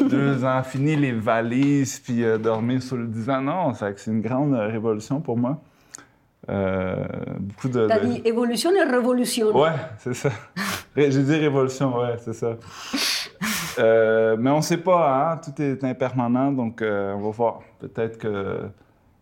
Deux 0.00 0.44
ans, 0.44 0.62
fini 0.62 0.96
les 0.96 1.12
valises, 1.12 1.98
puis 2.00 2.24
euh, 2.24 2.38
dormir 2.38 2.82
sur 2.82 2.96
le 2.96 3.06
divan. 3.06 3.40
Non, 3.40 3.72
c'est 3.74 4.06
une 4.06 4.20
grande 4.20 4.54
euh, 4.54 4.66
révolution 4.66 5.20
pour 5.20 5.36
moi. 5.36 5.60
Euh, 6.48 7.04
beaucoup 7.38 7.68
de. 7.68 7.86
De- 7.86 8.06
dit 8.06 8.22
évolution 8.24 8.70
et 8.74 8.82
révolution. 8.82 9.56
Ouais, 9.56 9.70
c'est 9.98 10.14
ça. 10.14 10.30
J'ai 10.96 11.22
dit 11.22 11.36
révolution, 11.36 11.98
ouais, 11.98 12.16
c'est 12.18 12.32
ça. 12.34 12.56
Euh, 13.78 14.36
mais 14.38 14.50
on 14.50 14.62
sait 14.62 14.78
pas, 14.78 15.32
hein? 15.32 15.36
Tout 15.38 15.60
est 15.60 15.82
impermanent, 15.84 16.52
donc 16.52 16.82
on 16.82 17.20
va 17.20 17.30
voir. 17.30 17.60
Peut-être 17.78 18.18
que 18.18 18.60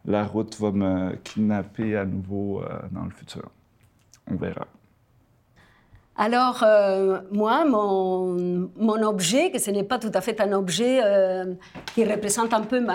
la 0.04 0.24
route 0.24 0.58
va 0.60 0.70
me 0.70 1.16
kidnapper 1.16 1.96
à 1.96 2.04
nouveau 2.04 2.62
dans 2.90 3.04
le 3.04 3.10
futur. 3.10 3.48
On 4.30 4.36
verra. 4.36 4.66
Alors, 6.16 6.62
euh, 6.62 7.20
moi, 7.32 7.64
mon, 7.64 9.02
objet, 9.02 9.50
que 9.50 9.58
ce 9.58 9.70
n'est 9.70 9.82
pas 9.82 9.98
tout 9.98 10.12
à 10.14 10.20
fait 10.20 10.40
un 10.40 10.52
objet 10.52 11.00
euh, 11.02 11.54
qui 11.94 12.04
représente 12.04 12.54
un 12.54 12.60
peu 12.60 12.86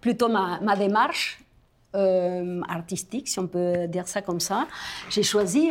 plutôt 0.00 0.28
ma, 0.28 0.60
ma 0.60 0.76
démarche 0.76 1.40
euh, 1.96 2.60
artistique, 2.68 3.28
si 3.28 3.40
on 3.40 3.48
peut 3.48 3.88
dire 3.88 4.06
ça 4.06 4.22
comme 4.22 4.38
ça, 4.38 4.68
j'ai 5.10 5.24
choisi, 5.24 5.70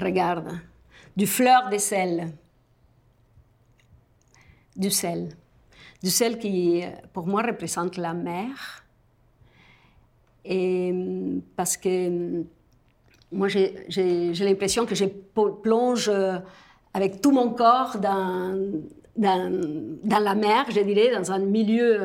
regarde, 0.00 0.58
du 1.14 1.26
fleur 1.26 1.68
de 1.68 1.76
sel. 1.76 2.32
Du 4.74 4.90
sel. 4.90 5.28
Du 6.02 6.10
sel 6.10 6.38
qui, 6.38 6.84
pour 7.12 7.26
moi, 7.26 7.42
représente 7.42 7.98
la 7.98 8.14
mer. 8.14 8.84
Et 10.44 10.94
parce 11.56 11.76
que 11.76 12.44
moi, 13.32 13.48
j'ai- 13.48 14.32
l'impression 14.40 14.86
que 14.86 14.94
je 14.94 15.04
plonge 15.62 16.08
euh, 16.08 16.38
avec 16.94 17.20
tout 17.20 17.32
mon 17.32 17.50
corps 17.50 17.98
dans, 17.98 18.56
la 19.16 20.34
mer, 20.34 20.66
je 20.70 20.80
dirais, 20.80 21.10
dans 21.14 21.32
un 21.32 21.38
milieu 21.38 22.00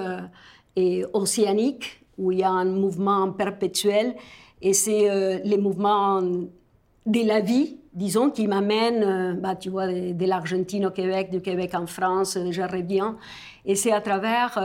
euh, 0.78 1.06
océanique 1.14 2.04
où 2.18 2.32
il 2.32 2.40
y 2.40 2.44
a 2.44 2.50
un 2.50 2.66
mouvement 2.66 3.32
perpétuel. 3.32 4.16
Et 4.62 4.74
c'est 4.74 5.10
euh, 5.10 5.40
les 5.44 5.58
mouvements 5.58 6.22
de 6.22 7.28
la 7.28 7.40
vie, 7.40 7.78
disons, 7.94 8.30
qui 8.30 8.48
m'amènent, 8.48 9.04
euh, 9.04 9.34
bah, 9.34 9.56
tu 9.56 9.70
vois, 9.70 9.88
de, 9.88 10.26
l'Argentine 10.26 10.86
au 10.88 10.92
Québec, 10.92 11.30
du 11.32 11.42
Québec 11.42 11.74
en 11.74 11.88
France, 11.88 12.38
je 12.50 12.62
reviens. 12.62 13.18
Et 13.66 13.76
c'est 13.76 13.92
à 13.92 14.02
travers 14.02 14.58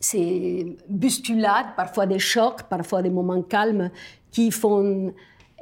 ces 0.00 0.76
bousculades, 0.88 1.76
parfois 1.76 2.06
des 2.06 2.18
chocs, 2.18 2.62
parfois 2.64 3.02
des 3.02 3.10
moments 3.10 3.42
calmes, 3.42 3.90
qui 4.30 4.50
font 4.50 5.12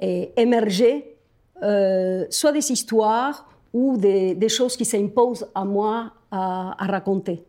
euh, 0.02 0.26
émerger 0.36 1.18
euh, 1.62 2.24
soit 2.30 2.52
des 2.52 2.70
histoires 2.70 3.48
ou 3.72 3.96
des, 3.96 4.48
choses 4.48 4.76
qui 4.76 4.84
s'imposent 4.84 5.46
à 5.54 5.64
moi 5.64 6.12
à, 6.30 6.76
raconter. 6.78 7.42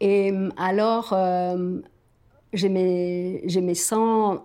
Et 0.00 0.32
euh, 0.32 0.48
alors, 0.56 1.12
euh, 1.12 1.80
je, 2.52 2.68
me, 2.68 3.46
je 3.46 3.74
sens 3.74 4.38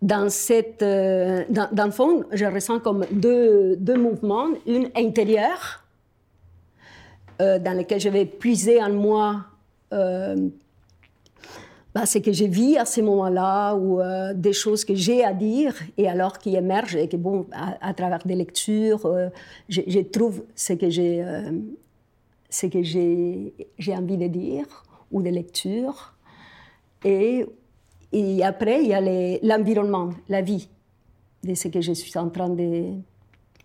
dans 0.00 0.30
cette... 0.30 0.80
dans, 0.80 1.84
le 1.84 1.90
fond, 1.90 2.24
je 2.30 2.44
ressens 2.44 2.80
comme 2.80 3.04
deux, 3.10 3.76
deux 3.76 3.98
mouvements, 3.98 4.48
une 4.66 4.90
intérieure, 4.96 5.84
dans 7.38 7.76
lequel 7.76 7.98
je 7.98 8.08
vais 8.08 8.26
puiser 8.26 8.80
en 8.80 8.92
moi 8.92 9.46
bah, 11.94 12.04
que 12.06 12.32
je 12.32 12.44
vis 12.44 12.78
à 12.78 12.86
ce 12.86 13.00
moment-là 13.02 13.74
ou 13.74 14.00
euh, 14.00 14.32
des 14.32 14.54
choses 14.54 14.84
que 14.84 14.94
j'ai 14.94 15.24
à 15.24 15.34
dire 15.34 15.74
et 15.98 16.08
alors 16.08 16.38
qui 16.38 16.56
émergent 16.56 16.96
et 16.96 17.08
que, 17.08 17.16
bon, 17.16 17.46
à, 17.52 17.76
à 17.86 17.92
travers 17.92 18.24
des 18.24 18.34
lectures, 18.34 19.04
euh, 19.04 19.28
je, 19.68 20.00
trouve 20.00 20.44
ce 20.54 20.72
que 20.72 20.88
j'ai 20.88 21.22
euh, 21.22 21.50
que 22.70 22.82
j'ai 22.82 23.96
envie 23.96 24.16
de 24.16 24.26
dire 24.28 24.66
ou 25.10 25.22
des 25.22 25.30
lectures. 25.30 26.14
Et, 27.04 27.46
après, 28.42 28.82
il 28.82 28.88
y 28.88 28.94
a 28.94 29.00
l'environnement, 29.42 30.10
la 30.28 30.42
vie 30.42 30.68
de 31.42 31.54
ce 31.54 31.68
que 31.68 31.80
je 31.80 31.92
suis 31.92 32.16
en 32.18 32.28
train 32.28 32.50
de, 32.50 32.94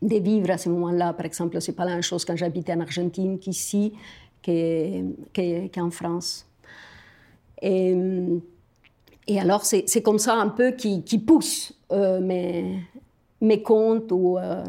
vivre 0.02 0.50
à 0.52 0.58
ce 0.58 0.70
moment-là. 0.70 1.14
Par 1.14 1.26
exemple, 1.26 1.62
c'est 1.62 1.74
pas 1.74 1.86
la 1.86 1.92
même 1.92 2.04
chose 2.04 2.26
quand 2.26 2.36
j'habitais 2.36 2.74
en 2.74 2.80
Argentine 2.80 3.40
qu'ici, 3.40 3.94
que- 4.42 5.02
que- 5.34 5.68
qu'en 5.68 5.92
France. 5.92 6.47
Et, 7.62 9.40
alors, 9.40 9.66
c'est 9.66 10.02
comme 10.02 10.20
ça 10.20 10.36
un 10.36 10.50
peu 10.50 10.72
qui, 10.72 11.20
pousse 11.20 11.74
euh, 11.92 12.20
mes, 12.20 12.84
mes 13.42 13.62
contes 13.62 14.12
ou 14.12 14.38
euh, 14.38 14.64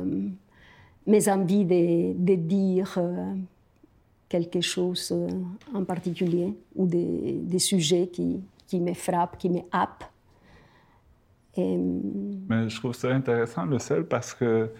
mes 1.06 1.28
envies 1.28 1.64
de, 1.64 2.34
dire 2.34 2.94
euh, 2.96 3.34
quelque 4.28 4.60
chose 4.60 5.14
en 5.74 5.84
particulier 5.84 6.54
ou 6.74 6.86
des, 6.86 7.40
des 7.42 7.58
sujets 7.58 8.08
qui, 8.08 8.40
qui, 8.66 8.80
me 8.80 8.94
frappent, 8.94 9.38
qui 9.38 9.50
me 9.50 9.60
happent. 9.70 10.04
Mais 11.56 12.68
je 12.68 12.76
trouve 12.76 12.94
ça 12.94 13.08
intéressant, 13.08 13.64
le 13.64 13.80
sel, 13.80 14.04
parce 14.04 14.32
que 14.32 14.70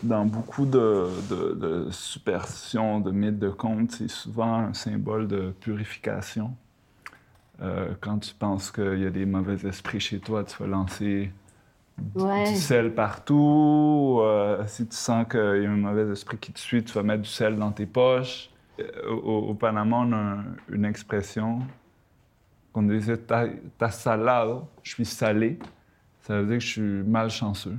dans 0.00 0.24
beaucoup 0.24 0.64
de 0.64 1.88
superstitions, 1.90 3.00
de 3.00 3.10
mythes, 3.10 3.40
de 3.40 3.48
contes, 3.48 3.90
c'est 3.92 4.08
souvent 4.08 4.54
un 4.54 4.74
symbole 4.74 5.26
de 5.26 5.52
purification. 5.58 6.54
Euh, 7.60 7.94
quand 8.00 8.18
tu 8.18 8.34
penses 8.34 8.70
qu'il 8.70 9.00
y 9.00 9.06
a 9.06 9.10
des 9.10 9.26
mauvais 9.26 9.66
esprits 9.66 10.00
chez 10.00 10.20
toi, 10.20 10.44
tu 10.44 10.56
vas 10.62 10.68
lancer 10.68 11.32
du 11.98 12.56
sel 12.56 12.94
partout. 12.94 14.18
Euh, 14.20 14.64
si 14.66 14.86
tu 14.86 14.96
sens 14.96 15.26
qu'il 15.28 15.40
y 15.40 15.66
a 15.66 15.70
un 15.70 15.76
mauvais 15.76 16.10
esprit 16.12 16.38
qui 16.38 16.52
te 16.52 16.58
suit, 16.58 16.84
tu 16.84 16.92
vas 16.92 17.02
mettre 17.02 17.22
du 17.22 17.28
sel 17.28 17.56
dans 17.56 17.72
tes 17.72 17.86
poches. 17.86 18.50
Euh, 18.78 19.10
au, 19.10 19.54
Panama, 19.54 19.96
on 19.98 20.12
a 20.12 20.36
une 20.70 20.84
expression 20.84 21.60
qu'on 22.72 22.82
disait 22.82 23.16
ta, 23.16 23.46
ta 23.76 23.90
salado, 23.90 24.68
je 24.82 24.94
suis 24.94 25.04
salé. 25.04 25.58
Ça 26.20 26.40
veut 26.40 26.46
dire 26.46 26.58
que 26.58 26.64
je 26.64 26.68
suis 26.68 27.02
malchanceux. 27.02 27.76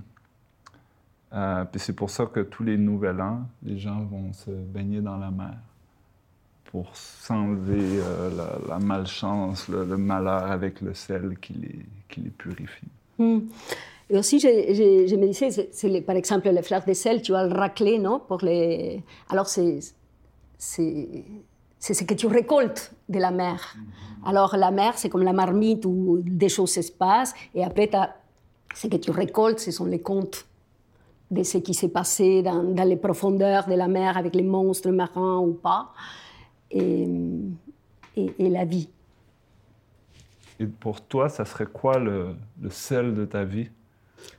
Euh, 1.32 1.64
puis 1.66 1.80
c'est 1.80 1.94
pour 1.94 2.10
ça 2.10 2.26
que 2.26 2.40
tous 2.40 2.64
les 2.64 2.78
nouvel 2.78 3.22
an, 3.22 3.48
les 3.64 3.78
gens 3.78 4.04
vont 4.04 4.34
se 4.34 4.50
baigner 4.50 5.00
dans 5.00 5.18
la 5.18 5.30
mer 5.30 5.56
pour 6.72 6.96
s'enlever 6.96 8.00
la, 8.68 8.78
malchance, 8.80 9.68
le, 9.70 9.98
malheur 9.98 10.52
avec 10.52 10.82
le 10.82 10.94
sel 10.94 11.38
qui 11.42 11.54
les, 11.54 11.86
qui 12.08 12.22
les 12.22 12.30
purifie. 12.30 12.88
Hmm. 13.18 13.40
Et 14.10 14.18
aussi, 14.18 14.40
je, 14.40 14.48
je, 14.48 15.16
me 15.16 15.28
disais, 15.28 15.70
c'est 15.72 16.02
par 16.02 16.16
exemple 16.16 16.50
les 16.50 16.62
fleurs 16.64 16.84
de 16.86 16.94
sel, 16.94 17.22
tu 17.22 17.36
as 17.36 17.46
le 17.46 17.54
raclé, 17.54 18.00
non 18.00 18.20
pour 18.20 18.40
les... 18.44 19.04
Alors, 19.30 19.48
c'est 19.48 19.80
ce 20.58 22.04
que 22.04 22.14
tu 22.16 22.28
récoltes 22.28 22.92
de 23.08 23.20
la 23.20 23.32
mer. 23.32 23.76
Alors, 24.26 24.56
la 24.58 24.72
mer, 24.72 24.94
c'est 24.98 25.10
comme 25.10 25.24
la 25.24 25.34
marmite 25.34 25.86
où 25.86 26.20
des 26.24 26.50
choses 26.50 26.74
se 26.74 26.92
passent, 26.92 27.34
et 27.54 27.64
après, 27.64 27.90
ce 28.76 28.88
que 28.88 28.98
tu 28.98 29.12
récoltes, 29.12 29.60
ce 29.60 29.72
sont 29.72 29.86
les 29.86 30.02
contes 30.02 30.46
de 31.30 31.44
ce 31.44 31.60
qui 31.60 31.76
s'est 31.76 31.90
passé 31.90 32.42
dans, 32.42 32.64
dans, 32.64 32.84
les 32.84 32.96
profondeurs 32.96 33.68
de 33.68 33.76
la 33.76 33.88
mer 33.88 34.18
avec 34.18 34.34
les 34.34 34.44
monstres 34.44 34.90
marins 34.90 35.38
ou 35.38 35.54
pas, 35.54 35.92
et, 36.72 37.08
et, 38.16 38.34
et 38.40 38.50
la 38.50 38.66
vie. 38.66 38.90
Et 40.60 40.66
pour 40.66 41.02
toi, 41.02 41.30
ça 41.30 41.46
serait 41.46 41.66
quoi 41.68 42.00
le, 42.00 42.36
le 42.62 42.70
sel 42.70 43.14
de 43.16 43.26
ta 43.26 43.44
vie? 43.44 43.70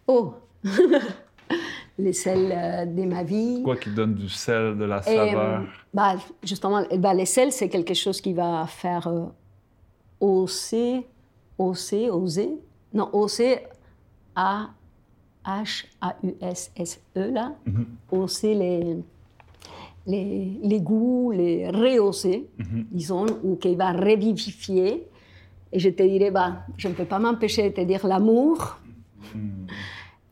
Oh 0.06 0.34
Les 1.98 2.12
sels 2.12 2.50
euh, 2.52 2.86
de 2.86 3.04
ma 3.04 3.22
vie. 3.22 3.62
Quoi 3.62 3.76
qui 3.76 3.90
donne 3.90 4.14
du 4.14 4.28
sel, 4.28 4.76
de 4.78 4.84
la 4.84 5.02
saveur? 5.02 5.64
bah, 5.92 6.16
Justement, 6.42 6.82
bah, 6.98 7.12
les 7.14 7.26
sels, 7.26 7.52
c'est 7.52 7.68
quelque 7.68 7.94
chose 7.94 8.20
qui 8.20 8.32
va 8.32 8.66
faire 8.66 9.06
euh, 9.06 9.26
oser, 10.20 11.06
oser, 11.58 12.10
oser. 12.10 12.50
Non, 12.94 13.08
oser, 13.12 13.60
A, 14.34 14.70
H, 15.44 15.86
A, 16.00 16.16
U, 16.22 16.34
S, 16.40 16.70
S, 16.76 17.00
E, 17.16 17.30
là. 17.32 17.54
Mm 17.66 17.82
Oser 18.12 18.54
les, 18.54 18.96
les, 20.06 20.58
les, 20.62 20.80
goûts, 20.80 21.32
les 21.32 21.68
rehausser, 21.70 22.48
mhm. 22.58 22.86
disons, 22.90 23.26
ou 23.42 23.56
qui 23.56 23.74
va 23.74 23.92
revivifier. 23.92 25.08
Et 25.72 25.78
je 25.78 25.90
te 25.90 26.02
dirais, 26.02 26.30
bah, 26.30 26.64
je 26.76 26.88
ne 26.88 26.94
peux 26.94 27.04
pas 27.04 27.18
m'empêcher 27.18 27.70
de 27.70 27.74
te 27.74 27.80
dire 27.82 28.06
l'amour. 28.06 28.78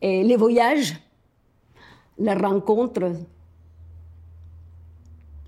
Et 0.01 0.23
les 0.23 0.35
voyages, 0.35 0.95
les 2.17 2.33
rencontres, 2.33 3.11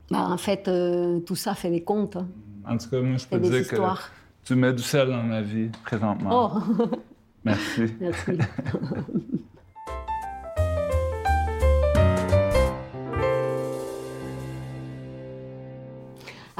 bah, 0.10 0.28
en 0.30 0.38
fait, 0.38 0.68
euh, 0.68 1.20
tout 1.20 1.36
ça 1.36 1.54
fait 1.54 1.70
des. 1.70 1.84
Hein. 1.88 2.28
En 2.66 2.78
tout 2.78 2.90
cas, 2.90 3.01
moi, 3.01 3.18
je 3.18 3.28
peux 3.28 3.40
dire 3.40 3.68
que 3.68 3.75
tu 4.44 4.56
mets 4.56 4.74
du 4.74 4.84
sel 4.84 5.10
dans 5.10 5.24
ma 5.24 5.42
vie 5.42 5.70
présentement. 5.84 6.51
Oh. 6.54 6.86
Merci. 7.44 7.86
Merci. 8.00 8.32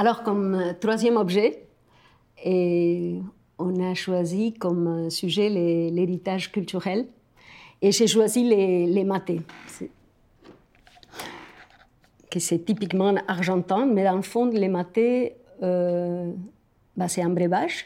Alors, 0.01 0.23
comme 0.23 0.55
euh, 0.55 0.73
troisième 0.73 1.15
objet, 1.15 1.61
et 2.43 3.19
on 3.59 3.79
a 3.87 3.93
choisi 3.93 4.51
comme 4.51 5.11
sujet 5.11 5.47
l'héritage 5.47 6.51
culturel. 6.51 7.05
Et 7.83 7.91
j'ai 7.91 8.07
choisi 8.07 8.43
les, 8.43 8.87
les 8.87 9.03
matés, 9.03 9.41
que 12.31 12.39
c'est 12.39 12.65
typiquement 12.65 13.13
argentin, 13.27 13.85
mais 13.85 14.03
dans 14.03 14.15
le 14.15 14.23
fond, 14.23 14.47
les 14.47 14.69
matés, 14.69 15.35
euh, 15.61 16.31
bah, 16.97 17.07
c'est 17.07 17.21
un 17.21 17.29
breuvage 17.29 17.85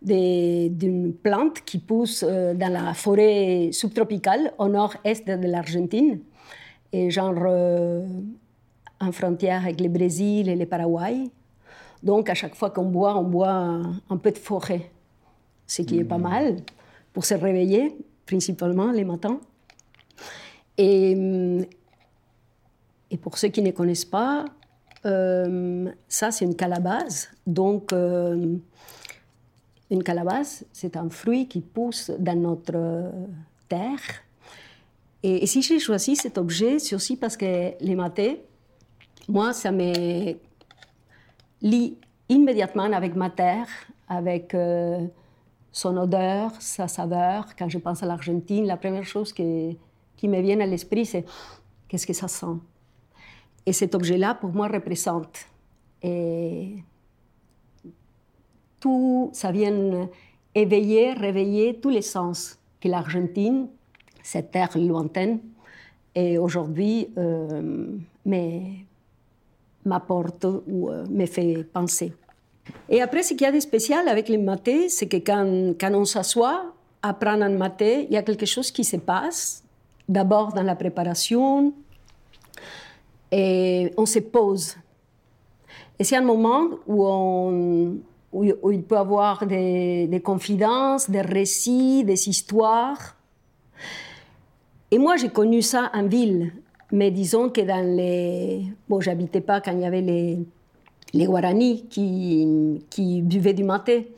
d'une 0.00 1.12
plante 1.12 1.64
qui 1.64 1.78
pousse 1.78 2.24
euh, 2.24 2.54
dans 2.54 2.72
la 2.72 2.94
forêt 2.94 3.70
subtropicale 3.72 4.52
au 4.58 4.68
nord-est 4.68 5.26
de 5.26 5.48
l'Argentine, 5.48 6.20
et 6.92 7.10
genre 7.10 7.34
euh, 7.44 8.06
en 9.02 9.12
frontière 9.12 9.64
avec 9.64 9.80
le 9.80 9.88
Brésil 9.88 10.48
et 10.48 10.56
le 10.56 10.66
Paraguay. 10.66 11.28
Donc, 12.02 12.30
à 12.30 12.34
chaque 12.34 12.54
fois 12.54 12.70
qu'on 12.70 12.84
boit, 12.84 13.16
on 13.18 13.24
boit 13.24 13.80
un, 14.10 14.16
peu 14.16 14.30
de 14.30 14.38
forêt, 14.38 14.90
ce 15.66 15.82
qui 15.82 15.98
est 15.98 16.04
pas 16.04 16.18
mm. 16.18 16.22
mal 16.22 16.56
pour 17.12 17.24
se 17.24 17.34
réveiller, 17.34 17.96
principalement 18.26 18.90
les 18.90 19.04
matins. 19.04 19.40
Et, 20.78 21.16
et 23.10 23.16
pour 23.18 23.38
ceux 23.38 23.48
qui 23.48 23.62
ne 23.62 23.70
connaissent 23.72 24.04
pas, 24.04 24.46
euh, 25.04 25.90
ça, 26.08 26.30
c'est 26.30 26.44
une 26.44 26.56
calabasse. 26.56 27.28
Donc, 27.46 27.92
euh, 27.92 28.56
une 29.90 30.02
calabasse, 30.02 30.64
c'est 30.72 30.96
un 30.96 31.10
fruit 31.10 31.46
qui 31.48 31.60
pousse 31.60 32.10
dans 32.18 32.38
notre 32.38 33.10
terre. 33.68 34.00
Et, 35.22 35.42
et 35.42 35.46
si 35.46 35.60
j'ai 35.62 35.78
choisi 35.78 36.16
cet 36.16 36.38
objet, 36.38 36.78
c'est 36.78 36.94
aussi 36.94 37.16
parce 37.16 37.36
que 37.36 37.72
les 37.78 37.94
matés, 37.94 38.42
moi, 39.28 39.52
ça 39.52 39.70
m'est 39.70 40.38
lie 41.60 41.96
immédiatement 42.28 42.92
avec 42.92 43.14
ma 43.14 43.30
terre, 43.30 43.68
avec 44.08 44.54
euh, 44.54 45.06
son 45.70 45.96
odeur, 45.96 46.50
sa 46.60 46.88
saveur. 46.88 47.54
Quand 47.56 47.68
je 47.68 47.78
pense 47.78 48.02
à 48.02 48.06
l'Argentine, 48.06 48.66
la 48.66 48.76
première 48.76 49.04
chose 49.04 49.32
qui 49.32 49.78
me 50.22 50.40
vient 50.40 50.60
à 50.60 50.66
l'esprit, 50.66 51.06
c'est 51.06 51.24
qu'est-ce 51.88 52.06
que 52.06 52.12
ça 52.12 52.28
sent? 52.28 52.58
Et 53.64 53.72
cet 53.72 53.94
objet-là, 53.94 54.34
pour 54.34 54.52
moi, 54.52 54.68
représente. 54.68 55.46
Et 56.02 56.76
tout, 58.80 59.30
ça 59.32 59.52
vient 59.52 60.08
éveiller, 60.54 61.12
réveiller 61.12 61.78
tous 61.80 61.90
les 61.90 62.02
sens 62.02 62.58
que 62.80 62.88
l'Argentine, 62.88 63.68
cette 64.22 64.50
terre 64.50 64.76
lointaine, 64.76 65.38
et 66.14 66.36
aujourd'hui, 66.38 67.08
euh, 67.16 67.96
mais 68.26 68.84
m'apporte 69.84 70.44
ou 70.44 70.88
euh, 70.88 71.04
me 71.10 71.26
fait 71.26 71.64
penser. 71.72 72.12
Et 72.88 73.02
après, 73.02 73.22
ce 73.22 73.30
qu'il 73.34 73.42
y 73.42 73.46
a 73.46 73.52
de 73.52 73.60
spécial 73.60 74.06
avec 74.08 74.28
les 74.28 74.38
matés, 74.38 74.88
c'est 74.88 75.06
que 75.06 75.16
quand, 75.16 75.74
quand 75.80 75.92
on 75.94 76.04
s'assoit 76.04 76.72
à 77.02 77.12
prendre 77.14 77.42
un 77.42 77.50
maté, 77.50 78.06
il 78.08 78.12
y 78.12 78.16
a 78.16 78.22
quelque 78.22 78.46
chose 78.46 78.70
qui 78.70 78.84
se 78.84 78.96
passe. 78.96 79.64
D'abord 80.08 80.52
dans 80.52 80.62
la 80.62 80.74
préparation, 80.74 81.72
et 83.32 83.92
on 83.96 84.04
se 84.04 84.18
pose. 84.18 84.76
Et 85.98 86.04
c'est 86.04 86.16
un 86.16 86.22
moment 86.22 86.68
où, 86.86 87.06
on, 87.06 87.96
où, 88.32 88.70
il 88.70 88.82
peut 88.82 88.94
y 88.94 88.98
avoir 88.98 89.46
des, 89.46 90.22
confidences, 90.22 91.08
des 91.08 91.22
récits, 91.22 92.04
des 92.04 92.28
histoires. 92.28 93.16
Et 94.90 94.98
moi, 94.98 95.16
j'ai 95.16 95.30
connu 95.30 95.62
ça 95.62 95.90
en 95.94 96.06
ville. 96.06 96.52
Mais 96.92 97.10
disons 97.10 97.48
que 97.48 97.62
dans 97.62 97.84
les... 97.84 98.66
Bon, 98.88 99.00
j'habitais 99.00 99.40
pas 99.40 99.60
quand 99.62 99.72
il 99.72 99.80
y 99.80 99.86
avait 99.86 100.02
les, 100.02 100.38
les 101.14 101.24
Guaranis 101.24 101.86
qui, 101.88 102.84
qui 102.90 103.22
buvaient 103.22 103.54
du 103.54 103.64
maté. 103.64 104.12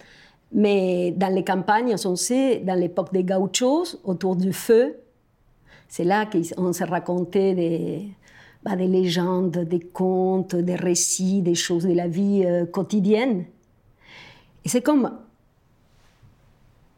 Mais 0.53 1.13
dans 1.13 1.33
les 1.33 1.45
campagnes, 1.45 1.95
on 2.05 2.17
sait, 2.17 2.59
dans 2.59 2.75
l'époque 2.79 3.13
des 3.13 3.25
gauchos, 3.25 3.99
autour 4.05 4.37
du 4.37 4.53
feu, 4.53 4.97
c'est 5.89 6.05
là 6.05 6.27
qu'on 6.27 6.73
se 6.73 6.85
racontait 6.85 7.55
des, 7.55 8.09
bah, 8.65 8.75
des 8.75 8.89
légendes, 8.89 9.59
des 9.59 9.81
contes, 9.81 10.57
des 10.57 10.75
récits, 10.75 11.43
des 11.43 11.55
choses 11.55 11.85
de 11.85 11.93
la 11.93 12.09
vie 12.09 12.43
euh, 12.45 12.67
quotidienne. 12.67 13.45
Et 14.65 14.69
c'est 14.69 14.83
comme 14.83 15.13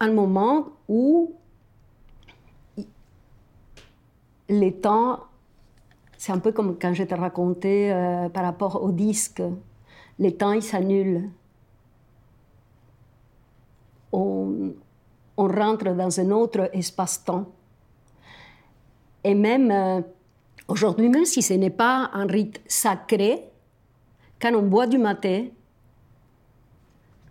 un 0.00 0.12
moment 0.12 0.68
où 0.88 1.32
les 4.48 4.72
temps 4.72 5.20
c'est 6.26 6.32
un 6.32 6.40
peu 6.40 6.50
comme 6.50 6.76
quand 6.76 6.92
je 6.92 7.04
te 7.04 7.14
racontais 7.14 7.92
euh, 7.92 8.28
par 8.28 8.42
rapport 8.42 8.82
au 8.82 8.90
disque. 8.90 9.40
Les 10.18 10.34
temps, 10.34 10.50
ils 10.50 10.62
s'annulent. 10.62 11.30
On, 14.10 14.72
rentre 15.36 15.94
dans 15.94 16.18
un 16.18 16.30
autre 16.32 16.68
espace-temps. 16.72 17.46
Et 19.22 19.36
même 19.36 19.70
euh, 19.70 20.00
aujourd'hui, 20.66 21.08
même 21.08 21.26
si 21.26 21.42
ce 21.42 21.54
n'est 21.54 21.70
pas 21.70 22.10
un 22.12 22.26
rite 22.26 22.60
sacré, 22.66 23.44
quand 24.42 24.52
on 24.52 24.62
boit 24.62 24.88
du 24.88 24.98
maté, 24.98 25.52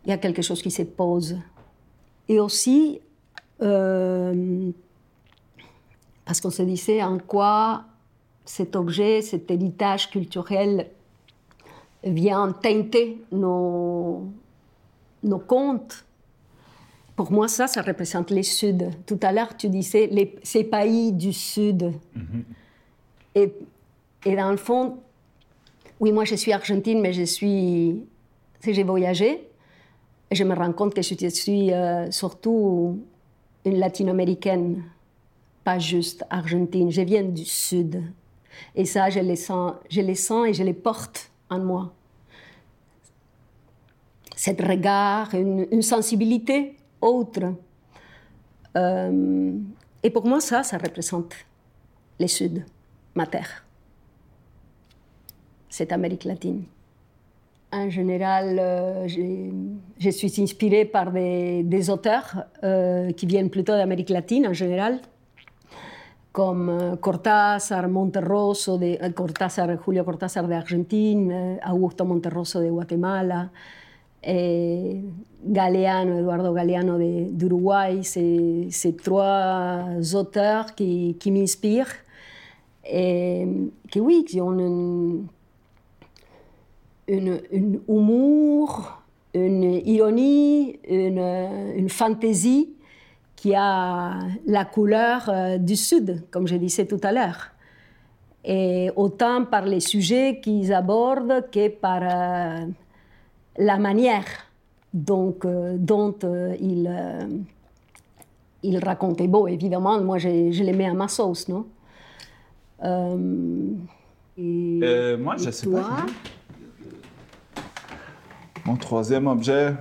il 0.06 0.10
y 0.10 0.14
a 0.14 0.18
quelque 0.18 0.42
chose 0.42 0.62
qui 0.62 0.72
se 0.72 0.84
pose. 0.84 1.38
Et 2.30 2.40
aussi, 2.40 3.02
euh, 3.62 4.72
parce 6.24 6.40
qu'on 6.40 6.50
se 6.50 6.62
disait 6.62 7.04
en 7.04 7.18
quoi 7.18 7.84
cet 8.46 8.76
objet, 8.76 9.22
cet 9.22 9.50
héritage 9.50 10.10
culturel 10.10 10.88
vient 12.04 12.52
teinter 12.52 13.22
nos, 13.32 14.28
nos 15.24 15.40
contes. 15.40 16.06
Pour 17.16 17.32
moi, 17.32 17.48
ça, 17.48 17.68
ça 17.68 17.82
représente 17.82 18.30
les 18.30 18.44
Sud. 18.44 18.90
Tout 19.06 19.20
à 19.24 19.32
l'heure, 19.32 19.56
tu 19.58 19.70
disais 19.70 20.08
les, 20.08 20.36
ces 20.44 20.64
pays 20.64 21.12
du 21.12 21.34
Sud. 21.34 21.94
Mm-hmm. 22.16 22.44
et, 23.36 23.54
et, 24.26 24.36
dans 24.36 24.52
le 24.52 24.58
fond, 24.58 24.98
oui, 26.00 26.12
moi, 26.12 26.26
je 26.26 26.36
suis 26.36 26.52
argentine, 26.52 27.02
mais 27.02 27.14
je 27.14 27.24
suis. 27.24 28.04
J'ai 28.64 28.84
voyagé, 28.84 29.48
et 30.32 30.36
je 30.36 30.44
me 30.44 30.56
rends 30.56 30.74
compte 30.74 30.96
que 30.96 31.04
je 31.04 31.30
suis 31.30 31.72
euh, 31.72 32.10
surtout 32.10 33.00
une 33.64 33.78
latino-américaine, 33.78 34.82
pas 35.64 35.78
juste 35.78 36.24
argentine. 36.32 36.92
Je 36.92 37.02
viens 37.02 37.24
du 37.24 37.46
Sud. 37.46 38.02
Et 38.76 38.86
ça, 38.86 39.10
je 39.10 39.20
les 39.20 39.36
sens, 39.36 39.74
je 39.90 40.02
les 40.02 40.16
sens 40.16 40.48
et 40.48 40.54
je 40.54 40.64
les 40.64 40.74
porte 40.74 41.32
en 41.50 41.60
moi. 41.60 41.94
Cet 44.36 44.62
regard, 44.62 45.34
une, 45.34 45.82
sensibilité 45.82 46.76
autre. 47.02 47.54
Euh, 48.76 49.54
et 50.04 50.10
pour 50.10 50.26
moi, 50.26 50.42
ça, 50.42 50.64
ça 50.64 50.78
représente 50.78 51.34
le 52.20 52.28
Sud, 52.28 52.66
ma 53.16 53.26
terre, 53.26 53.66
cette 55.70 55.92
Amérique 55.92 56.26
latine. 56.26 56.64
En 57.72 57.90
général, 57.90 58.58
euh, 58.60 59.08
je, 59.08 60.10
suis 60.10 60.42
inspirée 60.42 60.86
par 60.86 61.12
des, 61.12 61.90
auteurs 61.90 62.46
euh, 62.64 63.12
qui 63.12 63.26
viennent 63.26 63.50
plutôt 63.50 63.74
d'Amérique 63.74 64.10
latine 64.10 64.48
en 64.48 64.54
général, 64.54 65.00
comme 66.36 66.70
euh, 66.70 66.98
Cortázar, 66.98 67.88
Monterroso, 67.88 68.78
de, 68.78 68.98
Cortázar, 69.14 69.78
Julio 69.78 70.04
Cortázar 70.04 70.46
de 70.50 70.54
Argentine, 70.56 71.60
Augusto 71.64 72.04
Monterroso 72.04 72.60
de 72.60 72.70
Guatemala, 72.70 73.50
Galeano, 74.22 76.18
Eduardo 76.20 76.52
Galeano 76.52 76.98
d'Uruguay. 76.98 78.04
Ces 78.04 78.98
trois 79.02 79.86
auteurs 80.14 80.76
qui, 80.76 81.16
m'inspirent 81.28 81.96
et 82.84 83.48
qui, 83.90 84.42
ont 84.42 84.60
une, 87.08 87.40
humour, 87.88 89.02
une 89.34 89.64
ironie, 89.86 90.80
une 90.84 91.88
fantaisie 91.88 92.75
qui 93.36 93.54
a 93.54 94.20
la 94.46 94.66
couleur 94.66 95.30
euh, 95.30 95.58
du 95.58 95.76
Sud, 95.76 96.24
comme 96.32 96.48
je 96.48 96.56
disais 96.56 96.86
tout 96.86 97.00
à 97.04 97.12
l'heure. 97.12 97.52
Et 98.44 98.92
autant 98.96 99.46
par 99.46 99.66
les 99.66 99.80
sujets 99.80 100.40
qu'ils 100.42 100.74
abordent 100.74 101.50
que 101.52 101.70
par 101.70 102.02
euh, 102.02 102.66
la 103.58 103.78
manière 103.78 104.26
donc, 104.94 105.46
euh, 105.46 105.76
dont 105.78 106.16
ils, 106.62 106.90
ils 108.64 108.78
racontaient. 108.84 109.28
Bon, 109.28 109.48
évidemment, 109.48 110.00
moi, 110.00 110.20
je, 110.20 110.30
les 110.30 110.74
mets 110.74 110.88
à 110.88 110.94
ma 110.94 111.08
sauce, 111.08 111.48
non? 111.50 111.66
Moi, 114.38 115.38
je 115.38 115.50
sais 115.52 115.70
pas. 115.70 116.06
Mon 118.66 118.78
troisième 118.78 119.28
objet, 119.28 119.74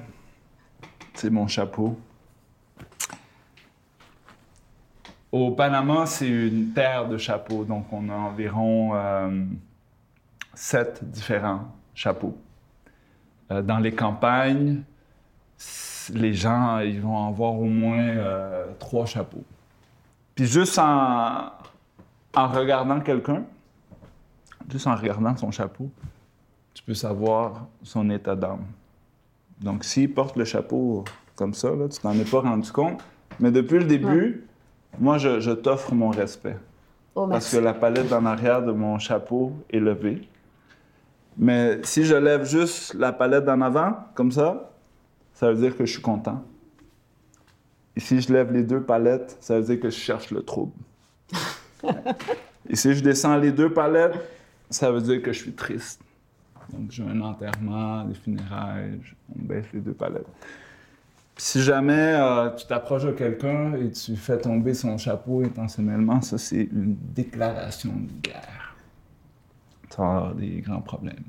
c'est 1.15 1.31
mon 1.31 1.47
chapeau. 1.47 1.97
Au 5.35 5.51
Panama, 5.51 6.07
c'est 6.07 6.29
une 6.29 6.71
terre 6.75 7.09
de 7.09 7.19
chapeaux, 7.19 7.65
donc 7.65 7.87
on 7.91 8.09
a 8.09 8.13
environ 8.15 8.95
euh, 8.95 9.45
sept 10.55 11.03
différents 11.03 11.73
chapeaux. 11.93 12.39
Euh, 13.51 13.61
dans 13.61 13.81
les 13.81 13.93
campagnes, 13.93 14.83
les 16.13 16.35
gens, 16.35 16.79
ils 16.79 17.01
vont 17.01 17.27
avoir 17.27 17.55
au 17.55 17.65
moins 17.65 17.99
euh, 17.99 18.67
trois 18.79 19.07
chapeaux. 19.07 19.43
Puis 20.37 20.47
juste 20.47 20.79
en, 20.79 21.51
regardant 22.37 23.01
quelqu'un, 23.01 23.43
juste 24.71 24.87
en 24.87 24.95
regardant 24.95 25.37
son 25.37 25.51
chapeau, 25.51 25.91
tu 26.75 26.85
peux 26.85 26.95
savoir 26.95 27.67
son 27.83 28.09
état 28.11 28.37
d'âme. 28.37 28.67
Donc, 29.61 29.83
s'il 29.83 30.15
porte 30.15 30.37
le 30.37 30.45
chapeau 30.45 31.05
comme 31.35 31.55
ça, 31.55 31.71
là, 31.75 31.89
tu 31.89 31.99
t'en 31.99 32.13
es 32.13 32.25
pas 32.25 32.41
rendu 32.41 32.71
compte. 32.71 33.03
Mais 33.41 33.51
depuis 33.51 33.81
le 33.81 33.87
début, 33.87 34.47
moi, 34.99 35.19
je, 35.19 35.51
t'offre 35.53 35.95
mon 35.95 36.11
respect. 36.11 36.57
Oh, 37.15 37.27
parce 37.29 37.51
que 37.51 37.59
la 37.59 37.75
palette 37.75 38.13
en 38.13 38.27
arrière 38.27 38.63
de 38.63 38.73
mon 38.73 38.99
chapeau 38.99 39.53
est 39.71 39.79
levée. 39.79 40.29
Mais 41.37 41.81
si 41.85 42.05
je 42.05 42.15
lève 42.15 42.45
juste 42.45 42.95
la 42.95 43.13
palette 43.13 43.49
en 43.49 43.61
avant, 43.61 43.95
comme 44.15 44.33
ça, 44.33 44.73
ça 45.33 45.53
veut 45.53 45.61
dire 45.61 45.77
que 45.77 45.85
je 45.85 45.93
suis 45.93 46.03
content. 46.03 46.45
Et 47.97 48.01
si 48.01 48.21
je 48.21 48.33
lève 48.33 48.53
les 48.53 48.63
deux 48.63 48.83
palettes, 48.83 49.37
ça 49.41 49.59
veut 49.59 49.65
dire 49.65 49.81
que 49.81 49.91
je 49.91 49.97
cherche 49.97 50.31
le 50.31 50.43
trouble. 50.43 50.73
Et 52.69 52.77
si 52.77 52.95
je 52.95 53.03
descends 53.03 53.37
les 53.37 53.53
deux 53.53 53.73
palettes, 53.73 54.19
ça 54.71 54.91
veut 54.91 55.01
dire 55.01 55.23
que 55.23 55.33
je 55.33 55.41
suis 55.41 55.53
triste. 55.53 56.01
Donc, 56.73 56.91
j'ai 56.91 57.05
un 57.05 57.21
enterrement, 57.21 58.05
des 58.05 58.15
funérailles, 58.15 59.01
on 59.37 59.43
baisse 59.43 59.67
les 59.73 59.81
deux 59.81 59.93
palettes 59.93 60.27
si 61.37 61.63
jamais 61.63 62.15
euh, 62.15 62.51
tu 62.51 62.67
t'approches 62.67 63.05
de 63.05 63.11
quelqu'un 63.11 63.75
et 63.75 63.91
tu 63.91 64.17
fais 64.17 64.39
tomber 64.39 64.73
son 64.75 64.97
chapeau 64.99 65.43
intentionnellement, 65.43 66.21
ça, 66.21 66.39
c'est 66.39 66.63
une 66.63 66.97
déclaration 66.97 67.93
de 67.93 68.23
guerre. 68.23 68.77
Ça 69.91 70.03
va 70.03 70.09
avoir 70.09 70.35
des 70.35 70.61
grands 70.61 70.81
problèmes. 70.81 71.25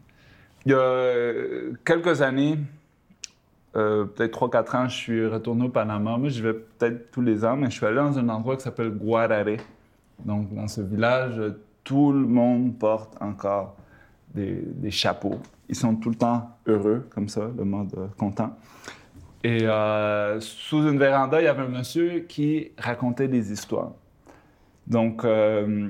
Il 0.65 0.71
y 0.71 0.75
a 0.75 0.79
euh, 0.79 1.73
quelques 1.83 2.21
années, 2.21 2.59
euh, 3.75 4.05
peut-être 4.05 4.47
3-4 4.47 4.77
ans, 4.77 4.87
je 4.87 4.95
suis 4.95 5.25
retourné 5.25 5.65
au 5.65 5.69
Panama. 5.69 6.17
Moi, 6.17 6.29
je 6.29 6.41
vais 6.41 6.53
peut-être 6.53 7.11
tous 7.11 7.21
les 7.21 7.43
ans, 7.43 7.55
mais 7.55 7.69
je 7.69 7.75
suis 7.77 7.85
allé 7.85 7.97
dans 7.97 8.17
un 8.17 8.29
endroit 8.29 8.55
qui 8.55 8.63
s'appelle 8.63 8.91
Guarare. 8.91 9.57
Donc, 10.23 10.53
dans 10.53 10.67
ce 10.67 10.81
village, 10.81 11.41
tout 11.83 12.11
le 12.11 12.25
monde 12.25 12.77
porte 12.77 13.15
encore 13.21 13.75
des, 14.33 14.91
chapeaux. 14.91 15.39
Ils 15.67 15.75
sont 15.75 15.95
tout 15.95 16.09
le 16.09 16.15
temps 16.15 16.57
heureux, 16.67 17.07
comme 17.09 17.27
ça, 17.27 17.49
le 17.55 17.63
mode 17.65 17.93
content. 18.17 18.55
Et 19.45 19.59
euh, 19.61 20.39
sous 20.39 20.87
une 20.87 20.97
véranda, 20.97 21.39
il 21.39 21.43
y 21.43 21.47
avait 21.47 21.61
un 21.61 21.67
monsieur 21.67 22.21
qui 22.21 22.71
racontait 22.79 23.27
des 23.27 23.51
histoires. 23.51 23.91
Donc, 24.87 25.23
euh, 25.23 25.89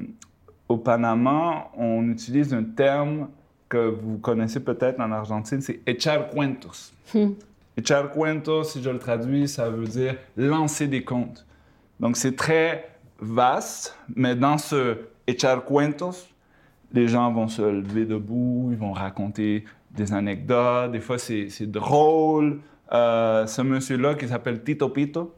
au 0.68 0.76
Panama, 0.76 1.70
on 1.78 2.06
utilise 2.10 2.54
un 2.54 2.66
terme 2.66 3.30
que 3.70 3.78
vous 3.78 4.18
connaissez 4.18 4.60
peut-être 4.60 5.00
en 5.00 5.10
Argentine, 5.10 5.62
c'est 5.62 5.80
echar 5.88 6.32
cuentos. 6.32 6.92
Hmm. 7.14 7.30
Echar 7.78 8.12
cuentos, 8.12 8.74
si 8.74 8.84
je 8.84 8.90
le 8.90 9.00
traduis, 9.00 9.48
ça 9.48 9.70
veut 9.70 9.88
dire 9.88 10.18
lancer 10.36 10.88
des 10.88 11.06
contes. 11.06 11.46
Donc, 12.02 12.18
c'est 12.18 12.36
très 12.36 12.90
vaste, 13.22 13.98
mais 14.18 14.36
dans 14.36 14.58
ce 14.58 14.98
echar 15.28 15.64
cuentos, 15.64 16.28
les 16.92 17.08
gens 17.08 17.32
vont 17.32 17.48
se 17.48 17.62
lever 17.62 18.04
debout, 18.04 18.68
ils 18.72 18.78
vont 18.78 18.92
raconter 18.92 19.64
des 19.92 20.12
anecdotes, 20.12 20.92
des 20.92 21.00
fois 21.00 21.18
c'est 21.18 21.72
drôle, 21.72 22.60
ce 22.92 23.62
monsieur-là 23.62 24.16
qui 24.16 24.28
s'appelle 24.28 24.64
Tito 24.64 24.90
Pito, 24.90 25.34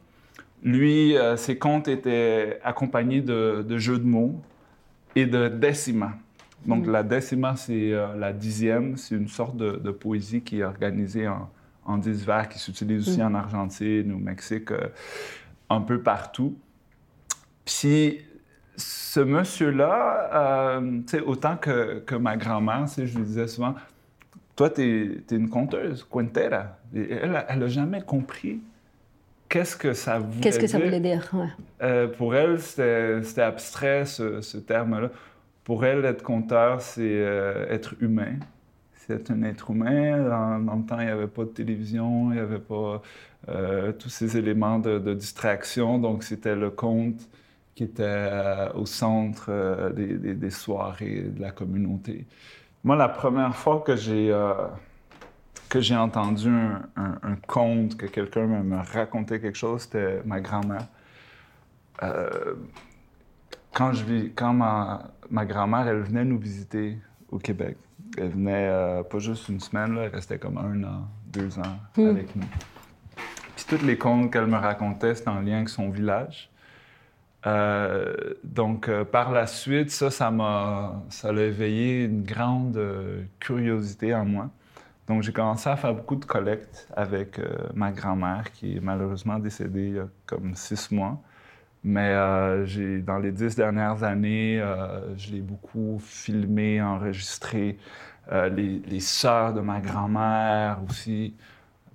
lui, 0.62 1.16
euh, 1.16 1.36
ses 1.36 1.58
contes 1.58 1.88
étaient 1.88 2.58
accompagnés 2.64 3.20
de, 3.20 3.78
jeux 3.78 3.98
de 3.98 4.06
mots 4.06 4.40
et 5.14 5.26
de 5.26 5.48
décima. 5.48 6.12
Donc 6.66 6.86
mm. 6.86 6.90
la 6.90 7.02
décima, 7.02 7.56
c'est 7.56 7.92
euh, 7.92 8.14
la 8.16 8.32
dixième, 8.32 8.96
c'est 8.96 9.14
une 9.14 9.28
sorte 9.28 9.56
de, 9.56 9.90
poésie 9.90 10.42
qui 10.42 10.60
est 10.60 10.64
organisée 10.64 11.28
en, 11.28 11.48
en 11.84 11.98
dix 11.98 12.24
vers, 12.24 12.48
qui 12.48 12.58
s'utilise 12.58 13.08
aussi 13.08 13.20
mm. 13.20 13.26
en 13.26 13.34
Argentine, 13.34 14.12
au 14.12 14.18
Mexique, 14.18 14.70
un 15.70 15.80
peu 15.80 16.02
partout. 16.02 16.58
Puis 17.64 18.20
ce 18.76 19.20
monsieur-là, 19.20 20.80
autant 21.26 21.56
que, 21.56 22.00
que 22.00 22.14
ma 22.14 22.36
grand-mère, 22.36 22.86
je 22.96 23.02
lui 23.02 23.24
disais 23.24 23.46
souvent, 23.46 23.74
toi, 24.58 24.70
tu 24.70 25.24
es, 25.30 25.36
une 25.36 25.48
conteuse, 25.48 26.02
cuentera. 26.02 26.78
Elle 26.92 27.30
n'a 27.30 27.68
jamais 27.68 28.02
compris 28.02 28.60
qu'est-ce 29.48 29.76
que 29.76 29.92
ça 29.92 30.18
voulait 30.18 30.32
dire. 30.32 30.40
Qu'est-ce 30.42 30.58
que 30.58 30.66
ça 30.66 30.80
voulait 30.80 30.98
dire, 30.98 31.30
euh, 31.80 32.08
pour 32.08 32.34
elle, 32.34 32.58
c'était 32.58 33.40
abstrait, 33.40 34.04
ce, 34.04 34.56
terme-là. 34.56 35.10
Pour 35.62 35.84
elle, 35.84 36.04
être 36.04 36.24
conteur, 36.24 36.80
c'est 36.80 37.02
euh, 37.04 37.72
être 37.72 37.94
humain. 38.00 38.34
C'est 38.94 39.14
être 39.14 39.30
un 39.30 39.44
être 39.44 39.70
humain. 39.70 40.24
Dans, 40.58 40.74
le 40.76 40.84
temps, 40.84 40.98
il 40.98 41.06
n'y 41.06 41.12
avait 41.12 41.28
pas 41.28 41.44
de 41.44 41.50
télévision, 41.50 42.32
il 42.32 42.34
n'y 42.34 42.40
avait 42.40 42.58
pas 42.58 43.00
euh, 43.48 43.92
tous 43.92 44.08
ces 44.08 44.38
éléments 44.38 44.80
de, 44.80 45.14
distraction. 45.14 46.00
Donc, 46.00 46.24
c'était 46.24 46.56
le 46.56 46.70
conte 46.70 47.28
qui 47.76 47.84
était 47.84 48.26
au 48.74 48.86
centre 48.86 49.92
des, 49.94 50.34
des, 50.34 50.50
soirées 50.50 51.26
de 51.32 51.40
la 51.40 51.52
communauté. 51.52 52.26
Moi, 52.84 52.96
la 52.96 53.08
première 53.08 53.54
fois 53.54 53.82
que 53.84 53.96
j'ai 53.96 54.30
euh, 54.32 54.54
que 55.68 55.80
j'ai 55.80 55.96
entendu 55.96 56.48
un, 56.96 57.36
conte, 57.46 57.96
que 57.96 58.06
quelqu'un 58.06 58.46
me, 58.46 58.76
racontait 58.76 59.40
quelque 59.40 59.58
chose, 59.58 59.82
c'était 59.82 60.22
ma 60.24 60.40
grand-mère. 60.40 60.86
Euh, 62.02 62.54
quand 63.72 63.92
je 63.92 64.04
quand 64.34 64.54
ma, 64.54 65.10
ma 65.30 65.44
grand-mère, 65.44 65.86
elle 65.86 66.02
venait 66.02 66.24
nous 66.24 66.38
visiter 66.38 66.98
au 67.30 67.38
Québec. 67.38 67.76
Elle 68.16 68.30
venait 68.30 68.68
euh, 68.68 69.02
pas 69.02 69.18
juste 69.18 69.48
une 69.48 69.60
semaine, 69.60 69.98
elle 69.98 70.10
restait 70.10 70.38
comme 70.38 70.56
un 70.58 70.82
an, 70.84 71.08
deux 71.26 71.58
ans 71.58 71.78
hmm. 71.96 72.08
avec 72.08 72.34
nous. 72.34 72.46
Puis 73.54 73.64
toutes 73.68 73.82
les 73.82 73.98
contes 73.98 74.32
qu'elle 74.32 74.46
me 74.46 74.56
racontait, 74.56 75.14
c'était 75.14 75.28
en 75.28 75.40
lien 75.40 75.56
avec 75.56 75.68
son 75.68 75.90
village. 75.90 76.50
Euh, 77.48 78.34
donc, 78.44 78.88
euh, 78.88 79.04
par 79.04 79.32
la 79.32 79.46
suite, 79.46 79.90
ça, 79.90 80.10
ça 80.10 80.30
m'a, 80.30 81.02
ça 81.08 81.28
a 81.28 81.32
éveillé 81.32 82.04
une 82.04 82.22
grande 82.22 82.76
euh, 82.76 83.22
curiosité 83.40 84.14
en 84.14 84.24
moi. 84.24 84.50
Donc, 85.06 85.22
j'ai 85.22 85.32
commencé 85.32 85.68
à 85.68 85.76
faire 85.76 85.94
beaucoup 85.94 86.16
de 86.16 86.26
collectes 86.26 86.86
avec 86.94 87.40
ma 87.74 87.90
grand-mère, 87.92 88.52
qui 88.52 88.76
est 88.76 88.80
malheureusement 88.80 89.38
décédée 89.38 89.88
il 89.88 89.94
y 89.94 89.98
a 89.98 90.08
comme 90.26 90.54
six 90.54 90.90
mois. 90.90 91.18
Mais 91.82 92.14
j'ai, 92.66 92.98
dans 93.00 93.16
les 93.18 93.32
dix 93.32 93.56
dernières 93.56 94.02
années, 94.04 94.62
je 95.16 95.32
l'ai 95.32 95.40
beaucoup 95.40 95.98
filmé, 95.98 96.82
enregistré. 96.82 97.78
les, 98.30 99.00
sœurs 99.00 99.54
de 99.54 99.62
ma 99.62 99.80
grand-mère 99.80 100.80
aussi, 100.86 101.34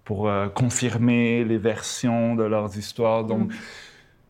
pour 0.04 0.28
confirmer 0.56 1.44
les 1.44 1.60
versions 1.60 2.34
de 2.34 2.44
leurs 2.46 2.76
histoires. 2.76 3.26
Donc, 3.26 3.52
mm 3.52 3.56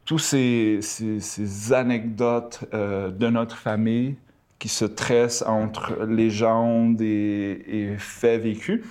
tous 0.06 0.20
ces, 0.20 0.80
ces, 0.82 1.74
anecdotes 1.74 2.66
euh, 2.74 3.10
de 3.10 3.28
notre 3.30 3.58
famille 3.58 4.16
qui 4.60 4.70
se 4.70 4.86
tressent 4.86 5.44
entre 5.44 6.06
légendes 6.06 7.02
et, 7.02 7.96
faits 7.98 8.42
vécus. 8.42 8.82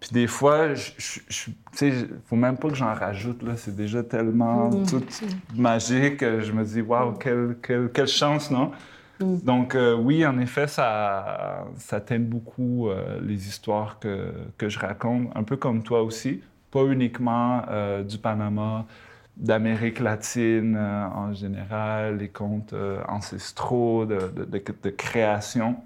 Puis 0.00 0.10
des 0.12 0.26
fois, 0.26 0.68
il 1.80 1.88
ne 1.88 2.06
faut 2.26 2.36
même 2.36 2.56
pas 2.56 2.68
que 2.68 2.74
j'en 2.74 2.94
rajoute, 2.94 3.42
là, 3.42 3.56
c'est 3.56 3.74
déjà 3.76 4.02
tellement 4.02 4.70
mmh. 4.70 4.86
tout 4.86 5.02
magique. 5.56 6.20
Je 6.20 6.52
me 6.52 6.64
dis, 6.64 6.80
waouh, 6.80 7.12
quelle, 7.12 7.56
quelle, 7.62 7.90
quelle, 7.92 8.06
chance, 8.06 8.50
non? 8.50 8.70
Mmh. 9.20 9.36
Donc 9.44 9.74
euh, 9.74 9.94
oui, 9.94 10.24
en 10.24 10.38
effet, 10.38 10.66
ça, 10.66 11.66
ça 11.76 12.00
beaucoup 12.18 12.88
euh, 12.88 13.20
les 13.22 13.46
histoires 13.46 13.98
que, 13.98 14.32
que, 14.56 14.70
je 14.70 14.78
raconte, 14.78 15.28
un 15.34 15.42
peu 15.42 15.56
comme 15.56 15.82
toi 15.82 16.02
aussi, 16.02 16.40
pas 16.70 16.84
uniquement 16.84 17.62
du 18.08 18.16
Panama, 18.16 18.86
d'Amérique 19.40 20.00
latine 20.00 20.76
euh, 20.78 21.06
en 21.08 21.32
général, 21.32 22.18
les 22.18 22.28
contes 22.28 22.74
euh, 22.74 23.00
ancestraux 23.08 24.04
de, 24.04 24.30
de, 24.36 24.90
création 24.90 25.76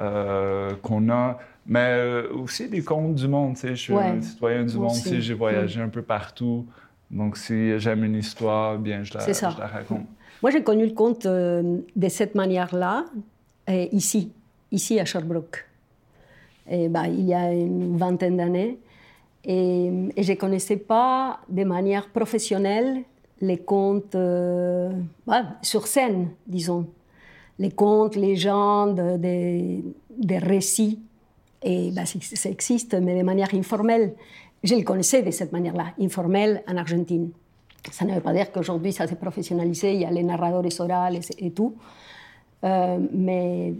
euh, 0.00 0.72
qu'on 0.82 1.08
a, 1.08 1.38
mais 1.66 2.24
aussi 2.34 2.68
des 2.68 2.82
contes 2.82 3.14
du 3.14 3.28
monde. 3.28 3.56
Je 3.62 3.74
suis 3.74 3.94
un 3.94 4.20
citoyen 4.20 4.64
du 4.64 4.76
monde, 4.76 4.96
j'ai 5.04 5.34
voyagé 5.34 5.80
un 5.80 5.88
peu 5.88 6.02
partout. 6.02 6.66
Donc, 7.10 7.36
si 7.36 7.78
j'aime 7.78 8.04
une 8.04 8.16
histoire, 8.16 8.76
bien, 8.76 9.04
je 9.04 9.14
la, 9.14 9.32
je 9.32 9.42
la 9.42 9.66
raconte. 9.68 10.06
Moi, 10.42 10.50
j'ai 10.50 10.62
connu 10.62 10.84
le 10.84 10.92
conte 10.92 11.26
de 11.26 12.08
cette 12.08 12.34
manière-là, 12.34 13.04
ici, 13.68 14.32
ici 14.72 14.98
à 14.98 15.04
Sherbrooke. 15.04 15.64
Et, 16.68 16.88
bah, 16.88 17.06
il 17.06 17.24
y 17.24 17.34
a 17.34 17.52
une 17.52 17.96
vingtaine 17.96 18.36
d'années. 18.36 18.78
Et, 19.44 19.90
je 20.16 20.32
ne 20.32 20.36
connaissais 20.36 20.76
pas 20.76 21.40
de 21.48 21.64
manière 21.64 22.08
professionnelle 22.08 23.02
les 23.40 23.58
contes 23.58 24.14
euh, 24.14 24.90
sur 25.62 25.86
scène, 25.86 26.30
disons. 26.46 26.86
Les 27.58 27.70
contes, 27.70 28.16
légendes, 28.16 29.18
des, 29.18 29.84
des 30.10 30.38
récits. 30.38 31.00
Et 31.62 31.90
bah, 31.92 32.02
ça 32.06 32.48
existe, 32.48 32.94
mais 32.94 33.18
de 33.18 33.22
manière 33.24 33.52
informelle. 33.54 34.14
Je 34.62 34.74
le 34.74 34.82
connaissais 34.82 35.22
de 35.22 35.30
cette 35.30 35.52
manière-là, 35.52 35.92
informelle 36.00 36.62
en 36.66 36.76
Argentine. 36.76 37.30
Ça 37.90 38.04
ne 38.06 38.14
veut 38.14 38.20
pas 38.20 38.32
dire 38.32 38.50
qu'aujourd'hui 38.50 38.92
ça 38.92 39.06
s'est 39.06 39.16
professionnalisé, 39.16 39.92
il 39.92 40.00
y 40.00 40.04
a 40.04 40.10
les 40.10 40.22
narrateurs 40.22 40.80
orales 40.80 41.20
et, 41.38 41.50
tout. 41.50 41.74
Euh, 42.64 42.98
mais 43.12 43.74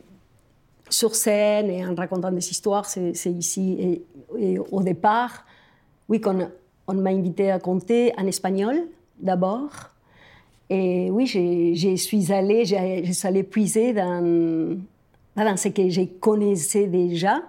sur 0.91 1.15
scène 1.15 1.71
et 1.71 1.87
en 1.87 1.95
racontant 1.95 2.31
des 2.31 2.51
histoires, 2.51 2.85
c'est 2.85 3.13
ici. 3.27 4.03
Et, 4.39 4.59
au 4.59 4.83
départ, 4.83 5.47
oui, 6.09 6.21
qu'on 6.21 6.51
on 6.87 6.95
m'a 6.95 7.11
invité 7.11 7.51
à 7.51 7.59
compter 7.59 8.13
en 8.19 8.27
espagnol 8.27 8.77
d'abord. 9.19 9.71
Et 10.71 11.11
oui, 11.11 11.27
je 11.27 11.97
suis 11.97 12.33
allée, 12.33 12.65
je 12.65 13.13
suis 13.13 13.29
allée 13.29 13.43
puiser 13.43 13.93
dans, 13.93 14.79
dans 15.37 15.57
ce 15.57 15.69
que 15.69 15.89
je 15.89 16.03
connaissais 16.21 16.87
déjà, 16.87 17.43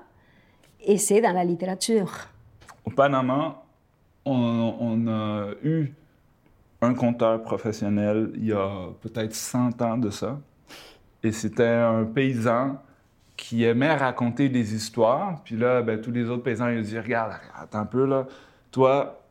et 0.81 0.97
c'est 0.97 1.21
dans 1.21 1.31
la 1.31 1.43
littérature. 1.43 2.11
Au 2.85 2.91
Panama, 2.91 3.63
on, 4.25 5.07
a 5.07 5.51
eu 5.63 5.91
un 6.81 6.93
conteur 6.93 7.41
professionnel 7.41 8.31
il 8.35 8.47
y 8.47 8.53
a 8.53 8.89
peut-être 9.01 9.33
100 9.33 9.81
ans 9.81 9.97
de 9.97 10.09
ça. 10.09 10.39
Et 11.23 11.31
c'était 11.31 11.63
un 11.63 12.03
paysan 12.03 12.77
qui 13.35 13.63
aimait 13.63 13.95
raconter 13.95 14.49
des 14.49 14.75
histoires. 14.75 15.41
Puis 15.43 15.57
là, 15.57 15.81
ben, 15.81 15.99
tous 15.99 16.11
les 16.11 16.29
autres 16.29 16.43
paysans, 16.43 16.69
ils 16.69 16.83
disaient 16.83 16.99
Regarde, 16.99 17.33
attends 17.55 17.79
un 17.79 17.85
peu, 17.85 18.05
là. 18.05 18.27
Toi, 18.75 19.21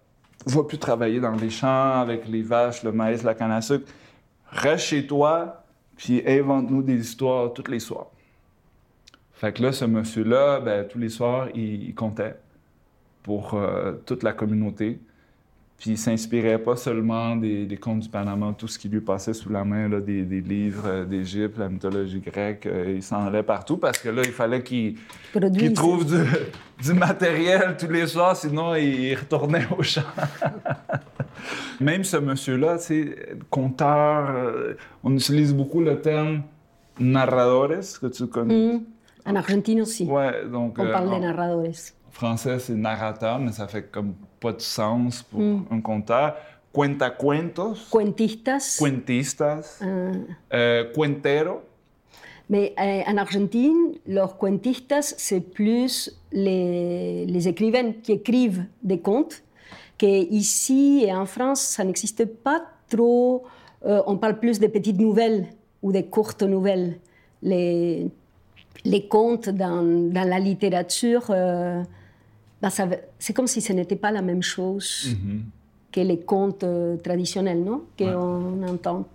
va 0.46 0.64
plus 0.64 0.78
travailler 0.78 1.20
dans 1.20 1.34
les 1.36 1.50
champs 1.50 2.00
avec 2.00 2.26
les 2.26 2.40
vaches, 2.40 2.82
le 2.82 2.92
maïs, 2.92 3.22
la 3.22 3.34
canne 3.34 3.50
à 3.50 3.60
sucre. 3.60 3.86
Reste 4.48 4.86
chez 4.86 5.06
toi, 5.06 5.62
puis 5.98 6.22
invente-nous 6.26 6.82
des 6.82 6.98
histoires 6.98 7.52
tous 7.52 7.70
les 7.70 7.78
soirs. 7.78 8.06
Fait 9.34 9.52
que 9.52 9.62
là, 9.62 9.72
ce 9.72 9.84
monsieur-là, 9.84 10.60
ben, 10.60 10.88
tous 10.88 10.98
les 10.98 11.10
soirs, 11.10 11.48
il, 11.54 11.94
comptait 11.94 12.36
pour 13.22 13.52
euh, 13.52 13.92
toute 14.06 14.22
la 14.22 14.32
communauté. 14.32 14.98
Puis 15.84 15.90
il 15.90 15.98
s'inspirait 15.98 16.58
pas 16.58 16.76
seulement 16.76 17.36
des, 17.36 17.78
contes 17.78 18.00
du 18.00 18.08
Panama, 18.08 18.54
tout 18.56 18.66
ce 18.66 18.78
qui 18.78 18.88
lui 18.88 19.02
passait 19.02 19.34
sous 19.34 19.50
la 19.50 19.66
main, 19.66 19.86
là, 19.86 20.00
des, 20.00 20.22
livres 20.22 20.86
euh, 20.86 21.04
d'Égypte, 21.04 21.58
la 21.58 21.68
mythologie 21.68 22.20
grecque, 22.20 22.64
euh, 22.64 22.94
il 22.96 23.02
s'en 23.02 23.26
allait 23.26 23.42
partout 23.42 23.76
parce 23.76 23.98
que 23.98 24.08
là, 24.08 24.22
il 24.24 24.32
fallait 24.32 24.62
qu'il 24.62 24.96
trouve 25.74 26.06
du, 26.06 26.94
matériel 26.94 27.76
tous 27.78 27.90
les 27.90 28.06
soirs, 28.06 28.34
sinon 28.34 28.74
il 28.74 29.14
retournait 29.14 29.66
au 29.76 29.82
champ. 29.82 30.00
Même 31.82 32.02
ce 32.02 32.16
monsieur-là, 32.16 32.78
c'est 32.78 33.36
conteur, 33.50 34.30
euh, 34.34 34.78
on 35.02 35.12
utilise 35.12 35.52
beaucoup 35.52 35.82
le 35.82 36.00
terme 36.00 36.44
narradores, 36.98 38.00
que 38.00 38.06
tu 38.06 38.26
connais. 38.26 38.72
Mm. 38.72 38.84
En 39.26 39.36
Argentine 39.36 39.82
aussi. 39.82 40.06
Ouais, 40.06 40.46
donc, 40.50 40.78
on 40.78 40.90
parle 40.90 41.10
de 41.14 41.20
narradores. 41.26 41.92
Français, 42.14 42.60
c'est 42.60 42.74
narrateur, 42.74 43.40
mais 43.40 43.50
ça 43.50 43.66
fait 43.66 43.90
comme 43.90 44.14
pas 44.38 44.52
de 44.52 44.60
sens 44.60 45.22
pour 45.22 45.40
mm. 45.40 45.64
un 45.72 45.80
conteur. 45.80 46.36
Cuentacuentos. 46.72 47.88
Cuentistas. 47.90 48.76
Cuentistas. 48.78 49.80
Euh, 49.82 50.92
cuentero. 50.92 51.62
Mais 52.48 52.72
euh, 52.78 53.02
en 53.08 53.16
Argentine, 53.16 53.94
los 54.06 54.28
cuentistas, 54.38 55.14
c'est 55.16 55.40
plus 55.40 56.16
les, 56.30 57.26
les, 57.26 57.48
écrivains 57.48 57.92
qui 58.02 58.12
écrivent 58.12 58.64
des 58.82 59.00
contes, 59.00 59.42
qu'ici 59.98 61.04
et 61.04 61.12
en 61.12 61.26
France, 61.26 61.60
ça 61.60 61.82
n'existe 61.82 62.26
pas 62.26 62.62
trop. 62.88 63.44
Euh, 63.86 64.02
on 64.06 64.16
parle 64.18 64.38
plus 64.38 64.60
de 64.60 64.68
petites 64.68 65.00
nouvelles 65.00 65.46
ou 65.82 65.90
de 65.90 66.00
courtes 66.00 66.42
nouvelles. 66.42 66.98
Les, 67.42 68.06
les 68.84 69.08
contes 69.08 69.48
dans, 69.48 70.10
dans 70.12 70.28
la 70.28 70.38
littérature, 70.38 71.30
bah, 72.70 72.96
c'est 73.18 73.32
comme 73.32 73.46
si 73.46 73.60
ce 73.60 73.72
n'était 73.72 73.96
pas 73.96 74.10
la 74.10 74.22
même 74.22 74.42
chose 74.42 75.08
mm-hmm. 75.08 75.40
que 75.92 76.00
les 76.00 76.20
contes 76.20 76.64
euh, 76.64 76.96
traditionnels, 76.96 77.62
non? 77.62 77.82
Qu'on 77.98 78.62
entend. 78.66 79.06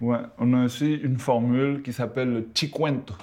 Ouais, 0.00 0.18
on 0.38 0.52
a 0.54 0.64
aussi 0.64 0.94
une 0.94 1.18
formule 1.18 1.82
qui 1.82 1.92
s'appelle 1.92 2.30
le 2.30 2.48
chicuento. 2.54 3.14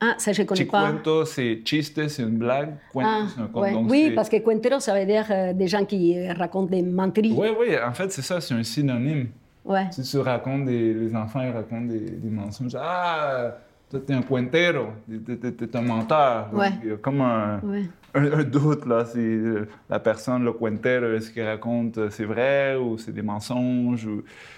Ah, 0.00 0.14
ça, 0.16 0.32
je 0.32 0.42
ne 0.42 0.46
connais 0.46 0.64
pas. 0.64 0.86
Chicuento, 0.86 1.24
c'est 1.24 1.60
chiste, 1.64 2.08
c'est 2.08 2.22
une 2.22 2.38
blague. 2.38 2.74
Cuento, 2.92 3.10
ah, 3.10 3.26
c'est 3.34 3.42
un 3.42 3.46
conte. 3.46 3.90
Oui, 3.90 4.12
parce 4.14 4.28
que 4.28 4.36
cuentero, 4.38 4.80
ça 4.80 4.98
veut 4.98 5.06
dire 5.06 5.26
euh, 5.30 5.52
des 5.52 5.66
gens 5.66 5.84
qui 5.84 6.28
racontent 6.28 6.70
des 6.70 6.82
menteries. 6.82 7.34
Oui, 7.36 7.48
oui, 7.58 7.68
en 7.84 7.92
fait, 7.92 8.10
c'est 8.10 8.22
ça, 8.22 8.40
c'est 8.40 8.54
un 8.54 8.62
synonyme. 8.62 9.28
Ouais. 9.64 9.86
Si 9.90 10.02
tu 10.02 10.18
racontes 10.18 10.64
des... 10.64 10.94
Les 10.94 11.14
enfants, 11.14 11.42
ils 11.42 11.50
racontent 11.50 11.86
des, 11.86 12.00
des 12.00 12.30
mensonges. 12.30 12.74
Ah 12.78 13.54
t'es 13.98 14.14
un 14.14 14.22
cuentero, 14.22 14.88
t'es 15.08 15.76
un 15.76 15.82
menteur. 15.82 16.50
Il 16.82 16.90
y 16.90 16.92
a 16.92 16.96
comme 16.96 17.20
un, 17.20 17.60
un, 18.14 18.44
doute, 18.44 18.86
là, 18.86 19.04
si 19.04 19.18
euh, 19.18 19.66
la 19.88 19.98
personne, 19.98 20.44
le 20.44 20.52
cuentero, 20.52 21.18
ce 21.20 21.30
qu'il 21.30 21.42
raconte, 21.42 21.98
euh, 21.98 22.10
c'est 22.10 22.24
vrai 22.24 22.76
ou 22.76 22.98
c'est 22.98 23.12
des 23.12 23.22
mensonges. 23.22 24.08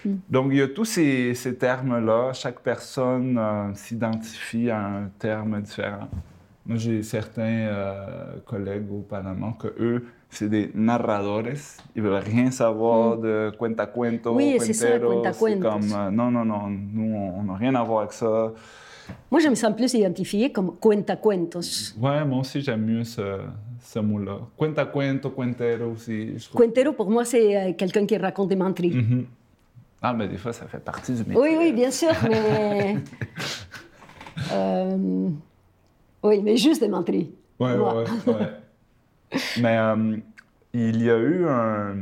Mm. 0.05 0.11
Donc, 0.29 0.47
il 0.51 0.57
y 0.57 0.61
a 0.61 0.67
tous 0.67 0.85
ces, 0.85 1.33
ces 1.33 1.55
termes-là. 1.55 2.33
Chaque 2.33 2.59
personne 2.59 3.37
euh, 3.37 3.73
s'identifie 3.73 4.69
à 4.69 4.79
un 4.79 5.09
terme 5.19 5.61
différent. 5.61 6.07
Moi, 6.65 6.77
j'ai 6.77 7.03
certains 7.03 7.69
collègues 8.45 8.89
au 8.89 8.99
Panama 8.99 9.53
que 9.59 9.67
eux, 9.79 10.05
c'est 10.29 10.47
des 10.47 10.71
narradores. 10.73 11.43
Ils 11.93 12.01
veulent 12.01 12.23
rien 12.23 12.51
savoir 12.51 13.17
mm. 13.17 13.21
de 13.21 13.51
cuenta-cuento, 13.57 14.33
oui, 14.33 14.55
c'est 14.59 14.73
ça, 14.73 14.97
cuenta 14.97 15.33
comme, 15.33 15.87
non, 16.11 16.31
non, 16.31 16.45
non, 16.45 16.69
nous, 16.69 17.15
on 17.15 17.43
n'a 17.43 17.55
rien 17.55 17.75
à 17.75 17.83
voir 17.83 18.01
avec 18.01 18.13
ça. 18.13 18.53
Moi, 19.31 19.39
j'aime 19.41 19.55
ça 19.55 19.71
plus 19.71 19.93
identifier 19.93 20.51
comme 20.51 20.77
cuentacuentos. 20.79 21.93
Ouais, 21.99 22.23
moi 22.25 22.39
aussi, 22.39 22.61
j'aime 22.61 22.81
mieux 22.85 23.03
ce, 23.03 23.39
ce 23.81 23.99
mot-là. 23.99 24.39
Cuentacuento, 24.57 25.29
cuentero 25.31 25.91
aussi. 25.91 26.37
je 26.37 26.49
trouve. 26.49 26.61
Cuentero, 26.61 26.93
pour 26.93 27.09
moi, 27.09 27.25
c'est 27.25 27.55
euh, 27.57 27.73
quelqu'un 27.73 28.05
qui 28.05 28.17
raconte 28.17 28.49
des 28.49 28.55
menteries. 28.55 28.91
Mhm. 28.95 29.25
Ah, 30.01 30.13
mais 30.13 30.27
des 30.27 30.37
fois, 30.37 30.51
ça 30.53 30.65
fait 30.67 30.79
partie 30.83 31.13
du 31.13 31.19
métier. 31.19 31.37
Oui, 31.37 31.55
oui, 31.57 31.71
bien 31.73 31.91
sûr, 31.91 32.11
mais. 32.29 32.97
Euh, 34.51 35.29
Oui, 36.23 36.41
mais 36.41 36.57
juste 36.57 36.81
des 36.81 36.87
menteries. 36.87 37.31
Ouais, 37.59 37.77
Moi. 37.77 38.03
ouais, 38.03 38.33
ouais. 38.33 38.49
Mais 39.61 39.77
euh, 39.77 40.17
il 40.73 41.01
y 41.03 41.09
a 41.09 41.17
eu 41.17 41.45
un, 41.47 41.95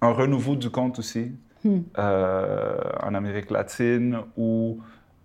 un 0.00 0.12
renouveau 0.12 0.56
du 0.56 0.70
conte 0.70 0.98
aussi 0.98 1.32
Hmm. 1.64 1.78
euh, 1.98 2.76
en 3.02 3.14
Amérique 3.14 3.50
latine 3.50 4.18
où 4.36 4.78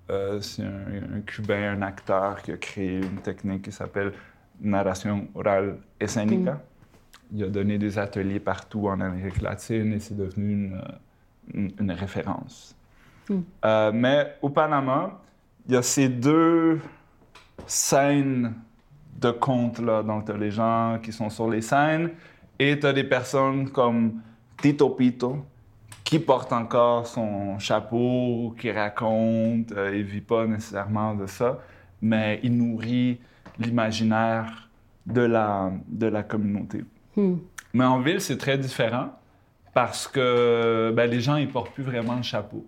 euh, 0.10 0.42
c'est 0.42 0.64
un, 0.64 1.18
un 1.18 1.22
Cubain, 1.26 1.74
un 1.78 1.82
acteur 1.82 2.42
qui 2.42 2.52
a 2.52 2.58
créé 2.58 2.98
une 3.00 3.22
technique 3.22 3.64
qui 3.64 3.72
s'appelle 3.72 4.14
narration 4.62 5.28
orale 5.36 5.78
escénica. 6.00 6.62
Il 7.34 7.44
a 7.44 7.48
donné 7.48 7.78
des 7.78 7.98
ateliers 7.98 8.40
partout 8.40 8.88
en 8.88 9.00
Amérique 9.02 9.42
latine 9.42 9.94
et 9.94 10.00
c'est 10.00 10.16
devenu 10.16 10.52
une, 10.54 10.82
une- 11.54 11.72
une 11.80 11.92
référence. 11.92 12.76
Hmm. 13.30 13.40
Euh, 13.66 13.92
mais 13.94 14.36
au 14.42 14.50
Panama, 14.50 15.20
il 15.68 15.74
y 15.74 15.78
a 15.78 15.82
ces 15.82 16.10
deux 16.10 16.80
scènes 17.66 18.54
de 19.20 19.32
contes 19.32 19.80
là, 19.80 20.04
donc 20.04 20.26
tu 20.26 20.32
as 20.32 20.38
les 20.38 20.52
gens 20.52 21.00
qui 21.02 21.12
sont 21.14 21.30
sur 21.30 21.50
les 21.50 21.62
scènes 21.62 22.10
et 22.60 22.78
tu 22.78 22.86
as 22.86 22.94
des 22.94 23.04
personnes 23.06 23.70
comme 23.70 24.22
Tito 24.62 24.90
Pito 24.90 25.46
qui 26.14 26.20
porte 26.20 26.54
encore 26.54 27.08
son 27.08 27.58
chapeau, 27.58 28.54
qui 28.60 28.70
raconte, 28.70 29.72
euh, 29.72 29.98
il 29.98 30.04
vit 30.04 30.22
pas 30.22 30.46
nécessairement 30.46 31.16
de 31.16 31.26
ça, 31.26 31.58
mais 32.04 32.40
il 32.44 32.56
nourrit 32.56 33.20
l'imaginaire 33.58 34.70
de 35.08 35.22
la, 35.22 35.72
de 35.88 36.06
la 36.06 36.22
communauté. 36.22 36.86
Hmm. 37.16 37.38
Mais 37.74 37.84
en 37.84 38.00
ville, 38.00 38.22
c'est 38.22 38.38
très 38.38 38.60
différent 38.60 39.10
parce 39.74 40.08
que 40.08 40.94
ben, 40.96 41.10
les 41.10 41.20
gens, 41.20 41.38
ils 41.38 41.50
portent 41.50 41.74
plus 41.74 41.84
vraiment 41.84 42.18
le 42.18 42.22
chapeau. 42.22 42.64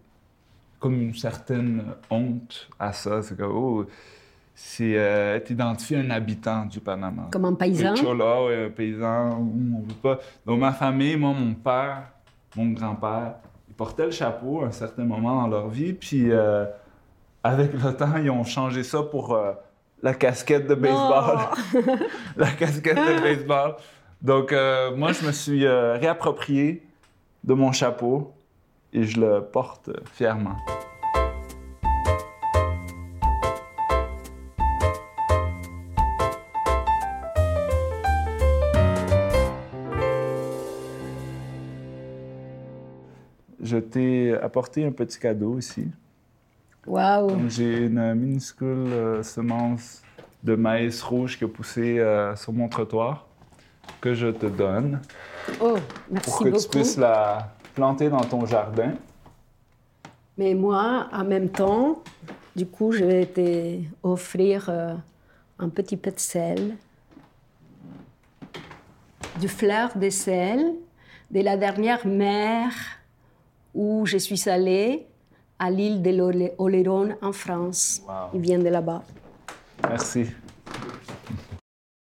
Comme 0.80 1.00
une 1.00 1.14
certaine 1.14 1.84
honte 2.10 2.68
à 2.80 2.94
ça. 2.94 3.22
C'est 3.22 3.38
comme, 3.38 3.56
oh, 3.56 3.86
c'est 4.56 4.98
euh, 4.98 5.40
t'identifies 5.40 5.98
un 5.98 6.10
habitant 6.10 6.66
du 6.66 6.80
Panama. 6.80 7.28
Comme 7.32 7.46
un 7.46 7.54
paysan. 7.54 7.96
Chola, 7.96 8.44
ouais, 8.44 8.66
un 8.66 8.70
paysan, 8.72 9.38
on 9.38 9.82
veut 9.82 9.94
pas. 10.02 10.20
Dans 10.48 10.58
ma 10.58 10.72
famille, 10.72 11.16
moi, 11.16 11.32
mon 11.32 11.54
père, 11.54 12.15
mon 12.56 12.72
grand-père, 12.72 13.36
ils 13.68 13.74
portaient 13.76 14.06
le 14.06 14.12
chapeau 14.12 14.62
à 14.64 14.68
un 14.68 14.72
certain 14.72 15.04
moment 15.04 15.42
dans 15.42 15.48
leur 15.48 15.70
vie, 15.70 15.94
puis 15.94 16.32
euh, 16.32 16.66
avec 17.44 17.74
le 17.74 17.94
temps, 17.96 18.16
ils 18.18 18.30
ont 18.30 18.44
changé 18.44 18.84
ça 18.84 19.04
pour 19.04 19.34
euh, 19.34 19.54
la 20.02 20.14
casquette 20.14 20.68
de 20.68 20.76
baseball. 20.76 21.40
la 22.38 22.52
casquette 22.52 22.98
de 22.98 23.22
baseball. 23.22 23.76
Donc, 24.22 24.52
euh, 24.52 24.96
moi, 24.96 25.12
je 25.12 25.26
me 25.26 25.32
suis 25.32 25.68
réapproprié 25.68 26.84
de 27.44 27.54
mon 27.54 27.72
chapeau 27.72 28.34
et 28.94 29.04
je 29.04 29.20
le 29.20 29.42
porte 29.42 29.90
fièrement. 30.14 30.56
T'ai 43.96 44.34
apporté 44.34 44.86
un 44.86 44.92
petit 44.92 45.18
cadeau 45.18 45.58
ici. 45.58 45.88
Waouh. 46.86 47.48
J'ai 47.48 47.86
une 47.86 48.14
minuscule 48.14 48.92
euh, 48.92 49.24
semence 49.24 50.02
de 50.44 50.54
maïs 50.56 51.02
rouge 51.02 51.38
qui 51.38 51.46
a 51.46 51.48
poussé 51.48 51.98
euh, 51.98 52.36
sur 52.36 52.52
mon 52.52 52.68
trottoir 52.68 53.26
que 54.02 54.14
je 54.14 54.28
te 54.28 54.48
donne 54.48 55.00
Oh, 55.62 55.78
pour 55.78 55.80
merci 56.12 56.44
que 56.44 56.62
tu 56.62 56.68
puisses 56.68 56.98
la 56.98 57.56
planter 57.74 58.10
dans 58.10 58.20
ton 58.20 58.46
jardin. 58.46 58.96
Mais 60.38 60.54
moi, 60.56 61.08
en 61.14 61.24
même 61.24 61.48
temps, 61.48 62.04
du 62.54 62.66
coup, 62.66 62.92
je 62.92 63.06
vais 63.06 63.26
te 63.26 63.78
offrir 64.04 64.66
euh, 64.68 64.94
un 65.58 65.70
petit 65.70 65.96
peu 65.96 66.12
de 66.12 66.20
sel, 66.20 66.76
du 69.40 69.48
fleur 69.48 69.98
de 69.98 70.10
sel 70.10 70.74
de 71.32 71.40
la 71.40 71.56
dernière 71.56 72.06
mer 72.06 72.74
où 73.76 74.06
je 74.06 74.18
suis 74.18 74.50
allée, 74.50 75.06
à 75.60 75.70
l'île 75.70 76.02
de 76.02 76.10
l'Oléron 76.10 77.10
en 77.22 77.32
France. 77.32 78.02
Wow. 78.08 78.14
Il 78.34 78.42
vient 78.42 78.60
de 78.60 78.70
là-bas. 78.70 79.04
Merci. 79.84 80.28